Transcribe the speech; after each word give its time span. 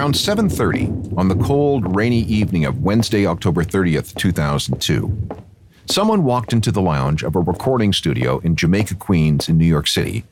around 0.00 0.16
7:30 0.16 1.14
on 1.18 1.28
the 1.28 1.34
cold, 1.34 1.94
rainy 1.94 2.20
evening 2.20 2.64
of 2.64 2.82
Wednesday, 2.82 3.26
October 3.26 3.62
30th, 3.62 4.14
2002, 4.14 5.14
someone 5.90 6.24
walked 6.24 6.54
into 6.54 6.72
the 6.72 6.80
lounge 6.80 7.22
of 7.22 7.36
a 7.36 7.40
recording 7.40 7.92
studio 7.92 8.38
in 8.38 8.56
Jamaica, 8.56 8.94
Queens, 8.94 9.46
in 9.50 9.58
New 9.58 9.66
York 9.66 9.86
City, 9.86 10.24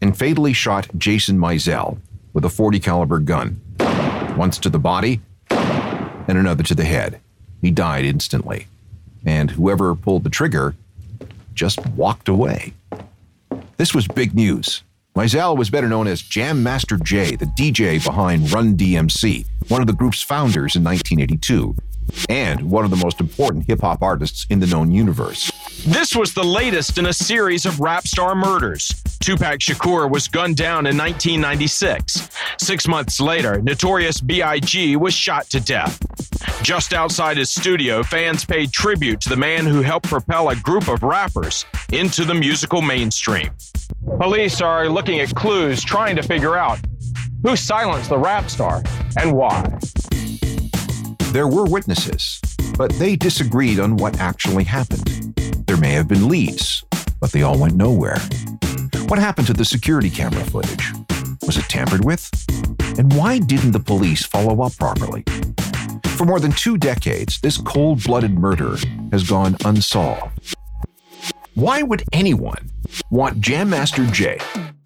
and 0.00 0.16
fatally 0.16 0.54
shot 0.54 0.88
Jason 0.96 1.38
Mizell 1.38 1.98
with 2.32 2.46
a 2.46 2.48
40 2.48 2.80
caliber 2.80 3.18
gun, 3.18 3.60
once 4.38 4.56
to 4.56 4.70
the 4.70 4.78
body 4.78 5.20
and 5.50 6.38
another 6.38 6.62
to 6.62 6.74
the 6.74 6.84
head. 6.84 7.20
He 7.60 7.70
died 7.70 8.06
instantly, 8.06 8.66
and 9.26 9.50
whoever 9.50 9.94
pulled 9.94 10.24
the 10.24 10.30
trigger 10.30 10.74
just 11.52 11.86
walked 11.88 12.30
away. 12.30 12.72
This 13.76 13.94
was 13.94 14.08
big 14.08 14.34
news. 14.34 14.82
Mizell 15.14 15.58
was 15.58 15.68
better 15.68 15.90
known 15.90 16.06
as 16.06 16.22
Jam 16.22 16.62
Master 16.62 16.96
Jay, 16.96 17.36
the 17.36 17.44
DJ 17.44 18.02
behind 18.02 18.50
Run 18.50 18.74
DMC, 18.78 19.44
one 19.68 19.82
of 19.82 19.86
the 19.86 19.92
group's 19.92 20.22
founders 20.22 20.74
in 20.74 20.82
1982, 20.82 21.76
and 22.30 22.70
one 22.70 22.86
of 22.86 22.90
the 22.90 22.96
most 22.96 23.20
important 23.20 23.66
hip 23.66 23.82
hop 23.82 24.02
artists 24.02 24.46
in 24.48 24.58
the 24.58 24.66
known 24.66 24.90
universe. 24.90 25.52
This 25.86 26.16
was 26.16 26.32
the 26.32 26.42
latest 26.42 26.96
in 26.96 27.04
a 27.04 27.12
series 27.12 27.66
of 27.66 27.78
rap 27.78 28.06
star 28.06 28.34
murders. 28.34 28.88
Tupac 29.20 29.58
Shakur 29.58 30.10
was 30.10 30.28
gunned 30.28 30.56
down 30.56 30.86
in 30.86 30.96
1996. 30.96 32.30
Six 32.58 32.88
months 32.88 33.20
later, 33.20 33.60
Notorious 33.60 34.18
B.I.G. 34.18 34.96
was 34.96 35.12
shot 35.12 35.50
to 35.50 35.60
death. 35.60 36.00
Just 36.62 36.94
outside 36.94 37.36
his 37.36 37.50
studio, 37.50 38.02
fans 38.02 38.46
paid 38.46 38.72
tribute 38.72 39.20
to 39.20 39.28
the 39.28 39.36
man 39.36 39.66
who 39.66 39.82
helped 39.82 40.08
propel 40.08 40.48
a 40.48 40.56
group 40.56 40.88
of 40.88 41.02
rappers 41.02 41.66
into 41.92 42.24
the 42.24 42.34
musical 42.34 42.80
mainstream. 42.80 43.50
Police 44.04 44.60
are 44.60 44.88
looking 44.88 45.20
at 45.20 45.32
clues, 45.34 45.82
trying 45.82 46.16
to 46.16 46.22
figure 46.22 46.56
out 46.56 46.80
who 47.44 47.54
silenced 47.54 48.08
the 48.08 48.18
rap 48.18 48.50
star 48.50 48.82
and 49.16 49.32
why. 49.32 49.78
There 51.30 51.46
were 51.46 51.64
witnesses, 51.64 52.40
but 52.76 52.92
they 52.94 53.14
disagreed 53.14 53.78
on 53.78 53.96
what 53.96 54.18
actually 54.18 54.64
happened. 54.64 55.34
There 55.66 55.76
may 55.76 55.92
have 55.92 56.08
been 56.08 56.28
leads, 56.28 56.84
but 57.20 57.30
they 57.30 57.42
all 57.42 57.58
went 57.58 57.76
nowhere. 57.76 58.18
What 59.06 59.20
happened 59.20 59.46
to 59.46 59.52
the 59.52 59.64
security 59.64 60.10
camera 60.10 60.44
footage? 60.44 60.92
Was 61.46 61.56
it 61.56 61.64
tampered 61.68 62.04
with? 62.04 62.28
And 62.98 63.12
why 63.14 63.38
didn't 63.38 63.70
the 63.70 63.80
police 63.80 64.26
follow 64.26 64.62
up 64.62 64.76
properly? 64.78 65.24
For 66.16 66.24
more 66.24 66.40
than 66.40 66.52
two 66.52 66.76
decades, 66.76 67.40
this 67.40 67.56
cold 67.56 68.02
blooded 68.02 68.36
murder 68.36 68.76
has 69.12 69.28
gone 69.28 69.56
unsolved. 69.64 70.56
Why 71.54 71.82
would 71.82 72.04
anyone 72.14 72.70
want 73.10 73.42
Jam 73.42 73.68
Master 73.68 74.06
Jay, 74.06 74.38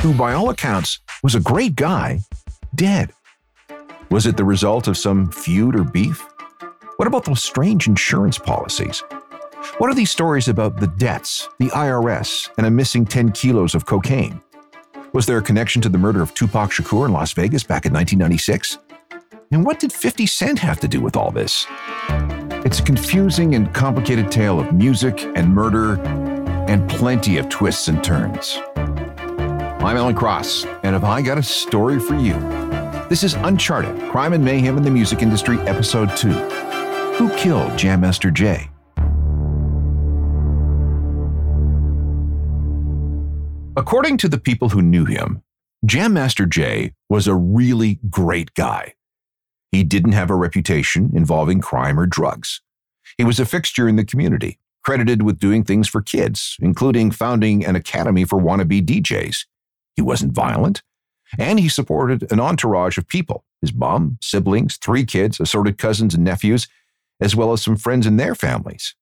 who 0.03 0.13
by 0.13 0.33
all 0.33 0.51
accounts 0.51 0.99
was 1.23 1.37
a 1.37 1.41
great 1.41 1.77
guy, 1.77 2.19
dead? 2.75 3.13
Was 4.11 4.27
it 4.27 4.37
the 4.37 4.45
result 4.45 4.89
of 4.89 4.97
some 4.97 5.31
feud 5.31 5.77
or 5.77 5.85
beef? 5.85 6.27
What 6.97 7.07
about 7.07 7.25
those 7.25 7.41
strange 7.41 7.87
insurance 7.87 8.37
policies? 8.37 9.05
What 9.79 9.91
are 9.91 9.95
these 9.95 10.11
stories 10.11 10.49
about 10.49 10.81
the 10.81 10.89
debts, 10.89 11.49
the 11.61 11.69
IRS, 11.69 12.51
and 12.59 12.67
a 12.67 12.71
missing 12.71 13.05
10 13.05 13.31
kilos 13.31 13.77
of 13.77 13.87
cocaine? 13.87 14.41
Was 15.13 15.25
there 15.25 15.39
a 15.39 15.43
connection 15.43 15.81
to 15.83 15.89
the 15.89 15.99
murder 15.99 16.21
of 16.21 16.35
Tupac 16.35 16.71
Shakur 16.73 17.07
in 17.07 17.13
Las 17.13 17.33
Vegas 17.33 17.63
back 17.63 17.87
in 17.87 17.93
1996? 17.93 18.79
And 19.53 19.65
what 19.65 19.79
did 19.79 19.93
50 19.93 20.27
Cent 20.27 20.59
have 20.59 20.81
to 20.81 20.89
do 20.89 21.01
with 21.01 21.15
all 21.15 21.31
this? 21.31 21.65
It's 22.65 22.81
a 22.81 22.83
confusing 22.83 23.55
and 23.55 23.73
complicated 23.73 24.33
tale 24.33 24.59
of 24.59 24.73
music 24.73 25.23
and 25.37 25.55
murder 25.55 25.95
and 26.67 26.89
plenty 26.91 27.39
of 27.39 27.49
twists 27.49 27.89
and 27.89 28.03
turns. 28.03 28.59
I'm 28.77 29.97
Alan 29.97 30.15
Cross, 30.15 30.65
and 30.65 30.95
have 30.95 31.05
I 31.05 31.23
got 31.23 31.39
a 31.39 31.43
story 31.43 32.01
for 32.01 32.15
you? 32.15 32.35
This 33.09 33.23
is 33.23 33.35
Uncharted 33.35 34.11
Crime 34.11 34.33
and 34.33 34.45
Mayhem 34.45 34.77
in 34.77 34.83
the 34.83 34.91
Music 34.91 35.23
Industry, 35.23 35.59
Episode 35.61 36.17
2. 36.17 36.29
Who 36.29 37.29
killed 37.37 37.79
Jam 37.79 38.01
Master 38.01 38.31
Jay? 38.31 38.69
According 43.77 44.17
to 44.19 44.29
the 44.29 44.41
people 44.41 44.71
who 44.71 44.83
knew 44.83 45.05
him, 45.05 45.43
Jam 45.85 46.15
Master 46.15 46.47
Jay 46.47 46.95
was 47.09 47.29
a 47.29 47.35
really 47.35 48.01
great 48.11 48.55
guy. 48.55 48.95
He 49.71 49.85
didn't 49.85 50.13
have 50.13 50.31
a 50.31 50.35
reputation 50.35 51.13
involving 51.15 51.61
crime 51.61 52.01
or 52.01 52.07
drugs. 52.07 52.61
He 53.19 53.25
was 53.25 53.39
a 53.39 53.45
fixture 53.45 53.89
in 53.89 53.97
the 53.97 54.05
community, 54.05 54.59
credited 54.87 55.23
with 55.23 55.41
doing 55.41 55.65
things 55.65 55.89
for 55.89 56.01
kids, 56.01 56.57
including 56.61 57.11
founding 57.11 57.67
an 57.67 57.75
academy 57.75 58.25
for 58.25 58.39
wannabe 58.39 58.87
DJs. 58.87 59.45
He 59.97 60.03
wasn't 60.03 60.33
violent, 60.33 60.81
and 61.37 61.59
he 61.59 61.69
supported 61.69 62.31
an 62.31 62.39
entourage 62.39 62.97
of 62.97 63.09
people 63.09 63.45
his 63.61 63.75
mom, 63.75 64.17
siblings, 64.23 64.77
three 64.77 65.05
kids, 65.05 65.41
assorted 65.41 65.77
cousins 65.77 66.15
and 66.15 66.23
nephews, 66.23 66.69
as 67.21 67.35
well 67.35 67.53
as 67.53 67.63
some 67.63 67.75
friends 67.75 68.07
and 68.07 68.21
their 68.21 68.35
families. 68.35 68.95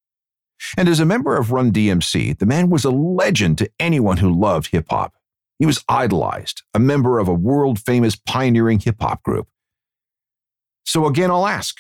And 0.79 0.89
as 0.89 1.01
a 1.01 1.05
member 1.05 1.37
of 1.37 1.53
Run 1.53 1.71
DMC, 1.71 2.39
the 2.39 2.47
man 2.47 2.71
was 2.71 2.87
a 2.87 2.91
legend 2.91 3.59
to 3.59 3.71
anyone 3.79 4.19
who 4.19 4.33
loved 4.33 4.69
hip 4.69 4.87
hop. 4.89 5.13
He 5.59 5.67
was 5.67 5.85
idolized, 5.87 6.63
a 6.73 6.79
member 6.79 7.19
of 7.19 7.29
a 7.29 7.35
world 7.35 7.79
famous 7.79 8.17
pioneering 8.17 8.79
hip 8.79 8.97
hop 9.03 9.23
group. 9.23 9.49
So 10.85 11.07
again, 11.07 11.31
I'll 11.31 11.47
ask 11.47 11.77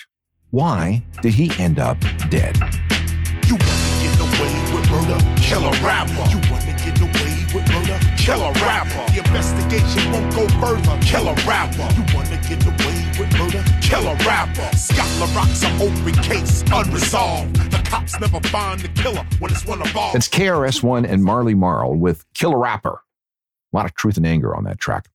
why 0.51 1.05
did 1.23 1.33
he 1.35 1.53
end 1.63 1.79
up 1.79 1.99
dead? 2.29 2.59
You 3.49 3.57
Kill 5.45 5.63
a 5.63 5.71
rapper. 5.85 6.25
You 6.33 6.41
wanna 6.51 6.73
get 6.73 6.99
away 7.01 7.45
with 7.53 7.69
murder? 7.71 8.01
Kill 8.17 8.41
a 8.41 8.53
rapper. 8.65 9.13
The 9.13 9.19
investigation 9.19 10.11
won't 10.11 10.35
go 10.35 10.49
further. 10.59 10.99
Kill 11.03 11.29
a 11.29 11.35
rapper. 11.47 11.87
You 11.95 12.05
wanna 12.17 12.41
get 12.49 12.65
away 12.65 12.97
with 13.19 13.31
murder? 13.39 13.63
Kill 13.83 14.09
a 14.09 14.15
rapper. 14.25 14.75
Scott 14.75 15.07
LaRock's 15.21 15.63
an 15.63 15.83
open 15.83 16.15
case, 16.23 16.65
unresolved. 16.73 17.57
The 17.71 17.83
cops 17.85 18.19
never 18.19 18.41
find 18.49 18.81
the 18.81 18.89
killer 18.89 19.25
when 19.39 19.53
it's 19.53 19.67
one 19.67 19.83
of 19.83 19.95
all. 19.95 20.17
It's 20.17 20.29
KRS-One 20.29 21.05
and 21.05 21.23
Marley 21.23 21.55
Marl 21.55 21.95
with 21.95 22.25
Kill 22.33 22.53
a 22.53 22.57
Rapper. 22.57 23.03
A 23.73 23.77
lot 23.77 23.85
of 23.85 23.95
truth 23.95 24.17
and 24.17 24.27
anger 24.27 24.57
on 24.57 24.65
that 24.65 24.81
track. 24.81 25.11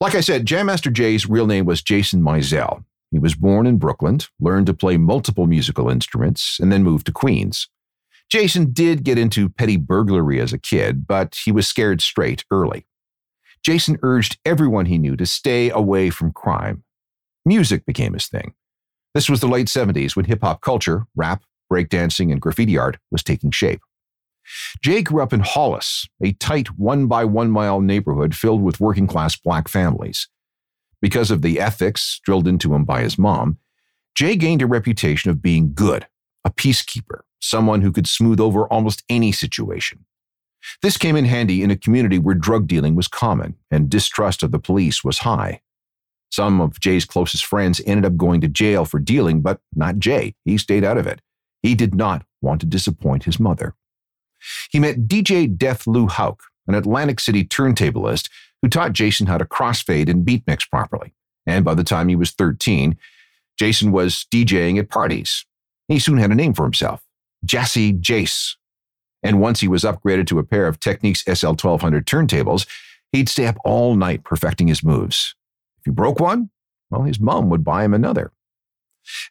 Like 0.00 0.14
I 0.14 0.20
said, 0.20 0.46
Jam 0.46 0.66
Master 0.66 0.90
Jay's 0.90 1.28
real 1.28 1.48
name 1.48 1.66
was 1.66 1.82
Jason 1.82 2.22
Mizell. 2.22 2.84
He 3.10 3.18
was 3.18 3.34
born 3.34 3.66
in 3.66 3.78
Brooklyn, 3.78 4.20
learned 4.38 4.66
to 4.66 4.74
play 4.74 4.96
multiple 4.96 5.48
musical 5.48 5.90
instruments, 5.90 6.58
and 6.60 6.70
then 6.70 6.84
moved 6.84 7.06
to 7.06 7.12
Queens. 7.12 7.68
Jason 8.30 8.72
did 8.72 9.02
get 9.04 9.18
into 9.18 9.48
petty 9.48 9.76
burglary 9.76 10.40
as 10.40 10.52
a 10.52 10.58
kid, 10.58 11.06
but 11.06 11.36
he 11.44 11.50
was 11.50 11.66
scared 11.66 12.00
straight 12.00 12.44
early. 12.50 12.86
Jason 13.64 13.98
urged 14.02 14.38
everyone 14.44 14.86
he 14.86 14.98
knew 14.98 15.16
to 15.16 15.26
stay 15.26 15.70
away 15.70 16.10
from 16.10 16.32
crime. 16.32 16.84
Music 17.44 17.84
became 17.84 18.14
his 18.14 18.28
thing. 18.28 18.54
This 19.14 19.28
was 19.28 19.40
the 19.40 19.48
late 19.48 19.66
70s 19.66 20.14
when 20.14 20.26
hip 20.26 20.42
hop 20.42 20.60
culture, 20.60 21.06
rap, 21.16 21.42
breakdancing, 21.70 22.30
and 22.30 22.40
graffiti 22.40 22.78
art 22.78 22.98
was 23.10 23.22
taking 23.22 23.50
shape. 23.50 23.80
Jay 24.82 25.02
grew 25.02 25.22
up 25.22 25.32
in 25.32 25.40
Hollis, 25.40 26.06
a 26.22 26.32
tight 26.32 26.68
one 26.78 27.06
by 27.06 27.24
one 27.24 27.50
mile 27.50 27.80
neighborhood 27.80 28.34
filled 28.34 28.62
with 28.62 28.80
working 28.80 29.06
class 29.06 29.36
black 29.36 29.68
families. 29.68 30.28
Because 31.02 31.30
of 31.30 31.42
the 31.42 31.60
ethics 31.60 32.20
drilled 32.24 32.46
into 32.46 32.74
him 32.74 32.84
by 32.84 33.02
his 33.02 33.18
mom, 33.18 33.58
Jay 34.14 34.36
gained 34.36 34.62
a 34.62 34.66
reputation 34.66 35.30
of 35.30 35.42
being 35.42 35.72
good, 35.74 36.06
a 36.44 36.50
peacekeeper, 36.50 37.20
someone 37.40 37.82
who 37.82 37.92
could 37.92 38.06
smooth 38.06 38.40
over 38.40 38.66
almost 38.66 39.02
any 39.08 39.32
situation. 39.32 40.04
This 40.82 40.96
came 40.96 41.16
in 41.16 41.24
handy 41.24 41.62
in 41.62 41.70
a 41.70 41.76
community 41.76 42.18
where 42.18 42.34
drug 42.34 42.66
dealing 42.66 42.94
was 42.94 43.08
common 43.08 43.56
and 43.70 43.88
distrust 43.88 44.42
of 44.42 44.52
the 44.52 44.58
police 44.58 45.02
was 45.02 45.18
high. 45.18 45.62
Some 46.30 46.60
of 46.60 46.78
Jay's 46.78 47.04
closest 47.04 47.44
friends 47.44 47.80
ended 47.86 48.04
up 48.04 48.16
going 48.16 48.40
to 48.42 48.48
jail 48.48 48.84
for 48.84 49.00
dealing, 49.00 49.40
but 49.40 49.60
not 49.74 49.98
Jay. 49.98 50.34
He 50.44 50.58
stayed 50.58 50.84
out 50.84 50.98
of 50.98 51.06
it. 51.06 51.20
He 51.62 51.74
did 51.74 51.94
not 51.94 52.24
want 52.40 52.60
to 52.60 52.66
disappoint 52.66 53.24
his 53.24 53.40
mother. 53.40 53.74
He 54.70 54.78
met 54.78 55.08
DJ 55.08 55.54
Death 55.54 55.86
Lou 55.86 56.06
Hauk, 56.06 56.44
an 56.66 56.74
Atlantic 56.74 57.20
City 57.20 57.44
turntablist 57.44 58.30
who 58.62 58.68
taught 58.68 58.92
Jason 58.92 59.26
how 59.26 59.38
to 59.38 59.44
crossfade 59.44 60.08
and 60.08 60.24
beat 60.24 60.44
mix 60.46 60.64
properly. 60.64 61.12
And 61.46 61.64
by 61.64 61.74
the 61.74 61.84
time 61.84 62.08
he 62.08 62.16
was 62.16 62.30
13, 62.30 62.96
Jason 63.58 63.92
was 63.92 64.26
DJing 64.32 64.78
at 64.78 64.88
parties. 64.88 65.44
He 65.90 65.98
soon 65.98 66.18
had 66.18 66.30
a 66.30 66.36
name 66.36 66.54
for 66.54 66.64
himself 66.64 67.02
Jazzy 67.44 68.00
Jace. 68.00 68.54
And 69.22 69.40
once 69.40 69.60
he 69.60 69.68
was 69.68 69.82
upgraded 69.82 70.28
to 70.28 70.38
a 70.38 70.44
pair 70.44 70.66
of 70.66 70.78
Technics 70.78 71.24
SL1200 71.24 72.04
turntables, 72.04 72.66
he'd 73.12 73.28
stay 73.28 73.46
up 73.46 73.56
all 73.64 73.96
night 73.96 74.22
perfecting 74.24 74.68
his 74.68 74.84
moves. 74.84 75.34
If 75.80 75.86
he 75.86 75.90
broke 75.90 76.20
one, 76.20 76.50
well, 76.90 77.02
his 77.02 77.20
mom 77.20 77.50
would 77.50 77.64
buy 77.64 77.84
him 77.84 77.92
another. 77.92 78.32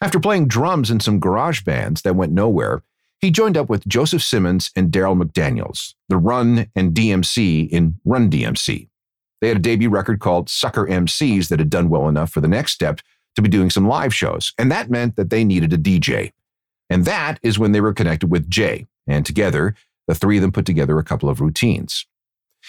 After 0.02 0.20
playing 0.20 0.48
drums 0.48 0.92
in 0.92 1.00
some 1.00 1.20
garage 1.20 1.62
bands 1.64 2.02
that 2.02 2.16
went 2.16 2.34
nowhere, 2.34 2.84
he 3.20 3.32
joined 3.32 3.56
up 3.56 3.70
with 3.70 3.88
Joseph 3.88 4.22
Simmons 4.22 4.70
and 4.76 4.92
Darryl 4.92 5.22
McDaniels, 5.22 5.94
the 6.10 6.18
Run 6.18 6.68
and 6.76 6.94
DMC 6.94 7.70
in 7.70 8.00
Run 8.04 8.30
DMC. 8.30 8.90
They 9.40 9.48
had 9.48 9.58
a 9.58 9.62
debut 9.62 9.90
record 9.90 10.20
called 10.20 10.50
Sucker 10.50 10.86
MCs 10.86 11.48
that 11.48 11.60
had 11.60 11.70
done 11.70 11.90
well 11.90 12.10
enough 12.10 12.32
for 12.32 12.42
the 12.42 12.48
next 12.50 12.74
step 12.74 13.00
to 13.36 13.42
be 13.42 13.50
doing 13.50 13.70
some 13.70 13.88
live 13.88 14.14
shows, 14.14 14.54
and 14.58 14.70
that 14.72 14.90
meant 14.90 15.16
that 15.16 15.30
they 15.30 15.46
needed 15.46 15.72
a 15.72 15.78
DJ. 15.78 16.34
And 16.90 17.06
that 17.06 17.40
is 17.44 17.60
when 17.60 17.72
they 17.72 17.82
were 17.82 17.94
connected 17.94 18.32
with 18.32 18.50
Jay, 18.50 18.88
and 19.08 19.26
together, 19.26 19.76
the 20.08 20.16
three 20.16 20.38
of 20.38 20.42
them 20.42 20.52
put 20.52 20.66
together 20.66 20.98
a 20.98 21.04
couple 21.04 21.30
of 21.30 21.40
routines. 21.42 22.06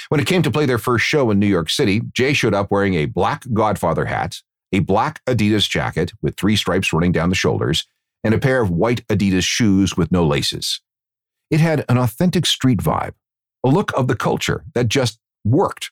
When 0.08 0.20
it 0.20 0.26
came 0.26 0.42
to 0.42 0.50
play 0.50 0.66
their 0.66 0.78
first 0.78 1.04
show 1.04 1.30
in 1.30 1.38
New 1.38 1.46
York 1.46 1.70
City, 1.70 2.02
Jay 2.12 2.32
showed 2.32 2.54
up 2.54 2.70
wearing 2.70 2.94
a 2.94 3.06
black 3.06 3.44
Godfather 3.52 4.04
hat, 4.04 4.42
a 4.72 4.80
black 4.80 5.24
Adidas 5.24 5.68
jacket 5.68 6.12
with 6.22 6.36
three 6.36 6.56
stripes 6.56 6.92
running 6.92 7.12
down 7.12 7.28
the 7.28 7.34
shoulders, 7.34 7.86
and 8.22 8.34
a 8.34 8.38
pair 8.38 8.60
of 8.60 8.70
white 8.70 9.06
Adidas 9.08 9.44
shoes 9.44 9.96
with 9.96 10.12
no 10.12 10.26
laces. 10.26 10.80
It 11.50 11.60
had 11.60 11.84
an 11.88 11.98
authentic 11.98 12.46
street 12.46 12.78
vibe, 12.78 13.14
a 13.64 13.68
look 13.68 13.92
of 13.96 14.06
the 14.06 14.16
culture 14.16 14.64
that 14.74 14.88
just 14.88 15.18
worked, 15.44 15.90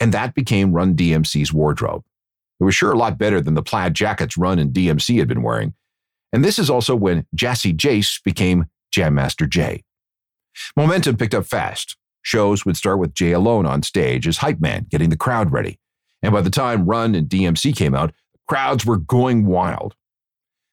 and 0.00 0.12
that 0.12 0.34
became 0.34 0.72
Run 0.72 0.94
DMC's 0.94 1.52
wardrobe. 1.52 2.04
It 2.60 2.64
was 2.64 2.74
sure 2.74 2.92
a 2.92 2.98
lot 2.98 3.18
better 3.18 3.40
than 3.40 3.54
the 3.54 3.62
plaid 3.62 3.94
jackets 3.94 4.36
Run 4.36 4.58
and 4.58 4.72
DMC 4.72 5.18
had 5.18 5.28
been 5.28 5.42
wearing. 5.42 5.74
And 6.32 6.44
this 6.44 6.58
is 6.58 6.70
also 6.70 6.94
when 6.94 7.26
Jazzy 7.36 7.74
Jace 7.74 8.22
became 8.22 8.66
Jam 8.90 9.14
Master 9.14 9.46
Jay. 9.46 9.84
Momentum 10.76 11.16
picked 11.16 11.34
up 11.34 11.46
fast. 11.46 11.96
Shows 12.22 12.66
would 12.66 12.76
start 12.76 12.98
with 12.98 13.14
Jay 13.14 13.32
alone 13.32 13.64
on 13.64 13.82
stage 13.82 14.26
as 14.26 14.38
hype 14.38 14.60
man, 14.60 14.86
getting 14.90 15.10
the 15.10 15.16
crowd 15.16 15.52
ready. 15.52 15.78
And 16.22 16.32
by 16.32 16.40
the 16.40 16.50
time 16.50 16.86
Run 16.86 17.14
and 17.14 17.28
DMC 17.28 17.74
came 17.76 17.94
out, 17.94 18.12
crowds 18.46 18.84
were 18.84 18.96
going 18.96 19.46
wild. 19.46 19.94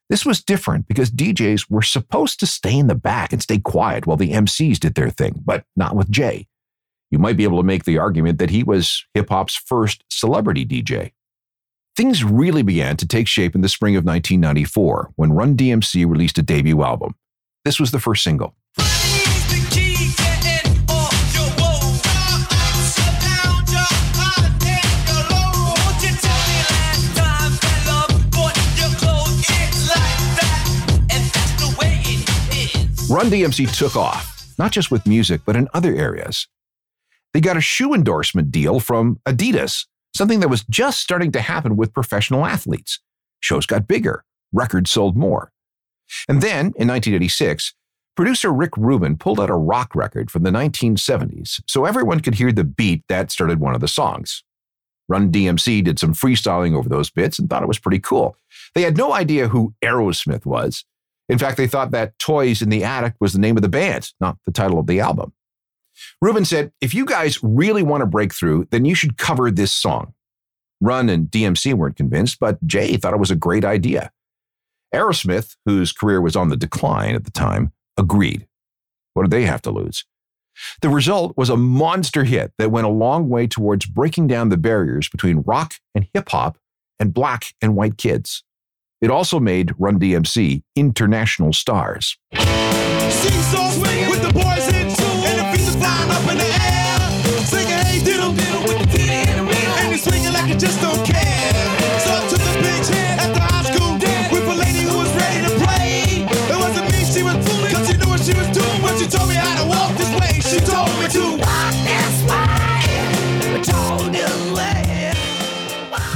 This 0.08 0.24
was 0.24 0.42
different 0.42 0.86
because 0.86 1.10
DJs 1.10 1.70
were 1.70 1.82
supposed 1.82 2.38
to 2.40 2.46
stay 2.46 2.78
in 2.78 2.86
the 2.86 2.94
back 2.94 3.32
and 3.32 3.42
stay 3.42 3.58
quiet 3.58 4.06
while 4.06 4.16
the 4.16 4.32
MCs 4.32 4.78
did 4.78 4.94
their 4.94 5.10
thing, 5.10 5.42
but 5.44 5.64
not 5.74 5.96
with 5.96 6.10
Jay. 6.10 6.46
You 7.10 7.18
might 7.18 7.36
be 7.36 7.44
able 7.44 7.58
to 7.58 7.66
make 7.66 7.84
the 7.84 7.98
argument 7.98 8.38
that 8.38 8.50
he 8.50 8.62
was 8.62 9.04
hip 9.14 9.28
hop's 9.30 9.54
first 9.54 10.04
celebrity 10.10 10.64
DJ. 10.64 11.12
Things 11.96 12.22
really 12.22 12.62
began 12.62 12.98
to 12.98 13.08
take 13.08 13.26
shape 13.26 13.54
in 13.54 13.62
the 13.62 13.70
spring 13.70 13.96
of 13.96 14.04
1994 14.04 15.12
when 15.16 15.32
Run 15.32 15.56
DMC 15.56 16.06
released 16.06 16.36
a 16.36 16.42
debut 16.42 16.82
album. 16.82 17.14
This 17.64 17.80
was 17.80 17.90
the 17.90 17.98
first 17.98 18.22
single. 18.22 18.54
Run 33.08 33.30
DMC 33.30 33.74
took 33.74 33.96
off, 33.96 34.52
not 34.58 34.70
just 34.70 34.90
with 34.90 35.06
music, 35.06 35.40
but 35.46 35.56
in 35.56 35.66
other 35.72 35.94
areas. 35.94 36.46
They 37.32 37.40
got 37.40 37.56
a 37.56 37.62
shoe 37.62 37.94
endorsement 37.94 38.50
deal 38.50 38.80
from 38.80 39.18
Adidas, 39.24 39.86
something 40.16 40.40
that 40.40 40.48
was 40.48 40.64
just 40.64 41.00
starting 41.00 41.32
to 41.32 41.40
happen 41.40 41.76
with 41.76 41.94
professional 41.94 42.44
athletes. 42.44 43.00
Shows 43.40 43.66
got 43.66 43.86
bigger, 43.86 44.24
records 44.52 44.90
sold 44.90 45.16
more. 45.16 45.52
And 46.28 46.40
then, 46.40 46.72
in 46.76 46.88
1986, 46.88 47.74
producer 48.16 48.52
Rick 48.52 48.76
Rubin 48.76 49.16
pulled 49.16 49.40
out 49.40 49.50
a 49.50 49.54
rock 49.54 49.94
record 49.94 50.30
from 50.30 50.42
the 50.42 50.50
1970s 50.50 51.60
so 51.66 51.84
everyone 51.84 52.20
could 52.20 52.36
hear 52.36 52.52
the 52.52 52.64
beat 52.64 53.02
that 53.08 53.30
started 53.30 53.60
one 53.60 53.74
of 53.74 53.80
the 53.80 53.88
songs. 53.88 54.42
Run 55.08 55.30
DMC 55.30 55.84
did 55.84 55.98
some 55.98 56.14
freestyling 56.14 56.76
over 56.76 56.88
those 56.88 57.10
bits 57.10 57.38
and 57.38 57.48
thought 57.48 57.62
it 57.62 57.68
was 57.68 57.78
pretty 57.78 58.00
cool. 58.00 58.36
They 58.74 58.82
had 58.82 58.96
no 58.96 59.12
idea 59.12 59.48
who 59.48 59.74
Aerosmith 59.84 60.44
was, 60.44 60.84
in 61.28 61.38
fact, 61.38 61.56
they 61.56 61.66
thought 61.66 61.90
that 61.90 62.18
Toys 62.18 62.62
in 62.62 62.68
the 62.68 62.84
Attic 62.84 63.14
was 63.20 63.32
the 63.32 63.40
name 63.40 63.56
of 63.56 63.62
the 63.62 63.68
band, 63.68 64.12
not 64.20 64.38
the 64.44 64.52
title 64.52 64.78
of 64.78 64.86
the 64.86 65.00
album. 65.00 65.32
Rubin 66.20 66.44
said, 66.44 66.72
If 66.80 66.94
you 66.94 67.04
guys 67.04 67.42
really 67.42 67.82
want 67.82 68.02
to 68.02 68.06
break 68.06 68.34
through, 68.34 68.68
then 68.70 68.84
you 68.84 68.94
should 68.94 69.16
cover 69.16 69.50
this 69.50 69.72
song. 69.72 70.14
Run 70.80 71.08
and 71.08 71.28
DMC 71.28 71.74
weren't 71.74 71.96
convinced, 71.96 72.38
but 72.38 72.64
Jay 72.66 72.96
thought 72.96 73.14
it 73.14 73.20
was 73.20 73.30
a 73.30 73.36
great 73.36 73.64
idea. 73.64 74.10
Aerosmith, 74.94 75.56
whose 75.64 75.92
career 75.92 76.20
was 76.20 76.36
on 76.36 76.48
the 76.48 76.56
decline 76.56 77.14
at 77.14 77.24
the 77.24 77.30
time, 77.30 77.72
agreed. 77.96 78.46
What 79.14 79.24
did 79.24 79.30
they 79.30 79.44
have 79.44 79.62
to 79.62 79.70
lose? 79.70 80.04
The 80.80 80.88
result 80.88 81.36
was 81.36 81.50
a 81.50 81.56
monster 81.56 82.24
hit 82.24 82.52
that 82.58 82.70
went 82.70 82.86
a 82.86 82.90
long 82.90 83.28
way 83.28 83.46
towards 83.46 83.86
breaking 83.86 84.26
down 84.26 84.48
the 84.48 84.56
barriers 84.56 85.08
between 85.08 85.42
rock 85.46 85.74
and 85.94 86.06
hip 86.14 86.30
hop 86.30 86.58
and 86.98 87.12
black 87.12 87.54
and 87.60 87.76
white 87.76 87.98
kids. 87.98 88.42
It 89.00 89.10
also 89.10 89.38
made 89.38 89.74
Run 89.78 90.00
DMC 90.00 90.62
international 90.74 91.52
stars. 91.52 92.16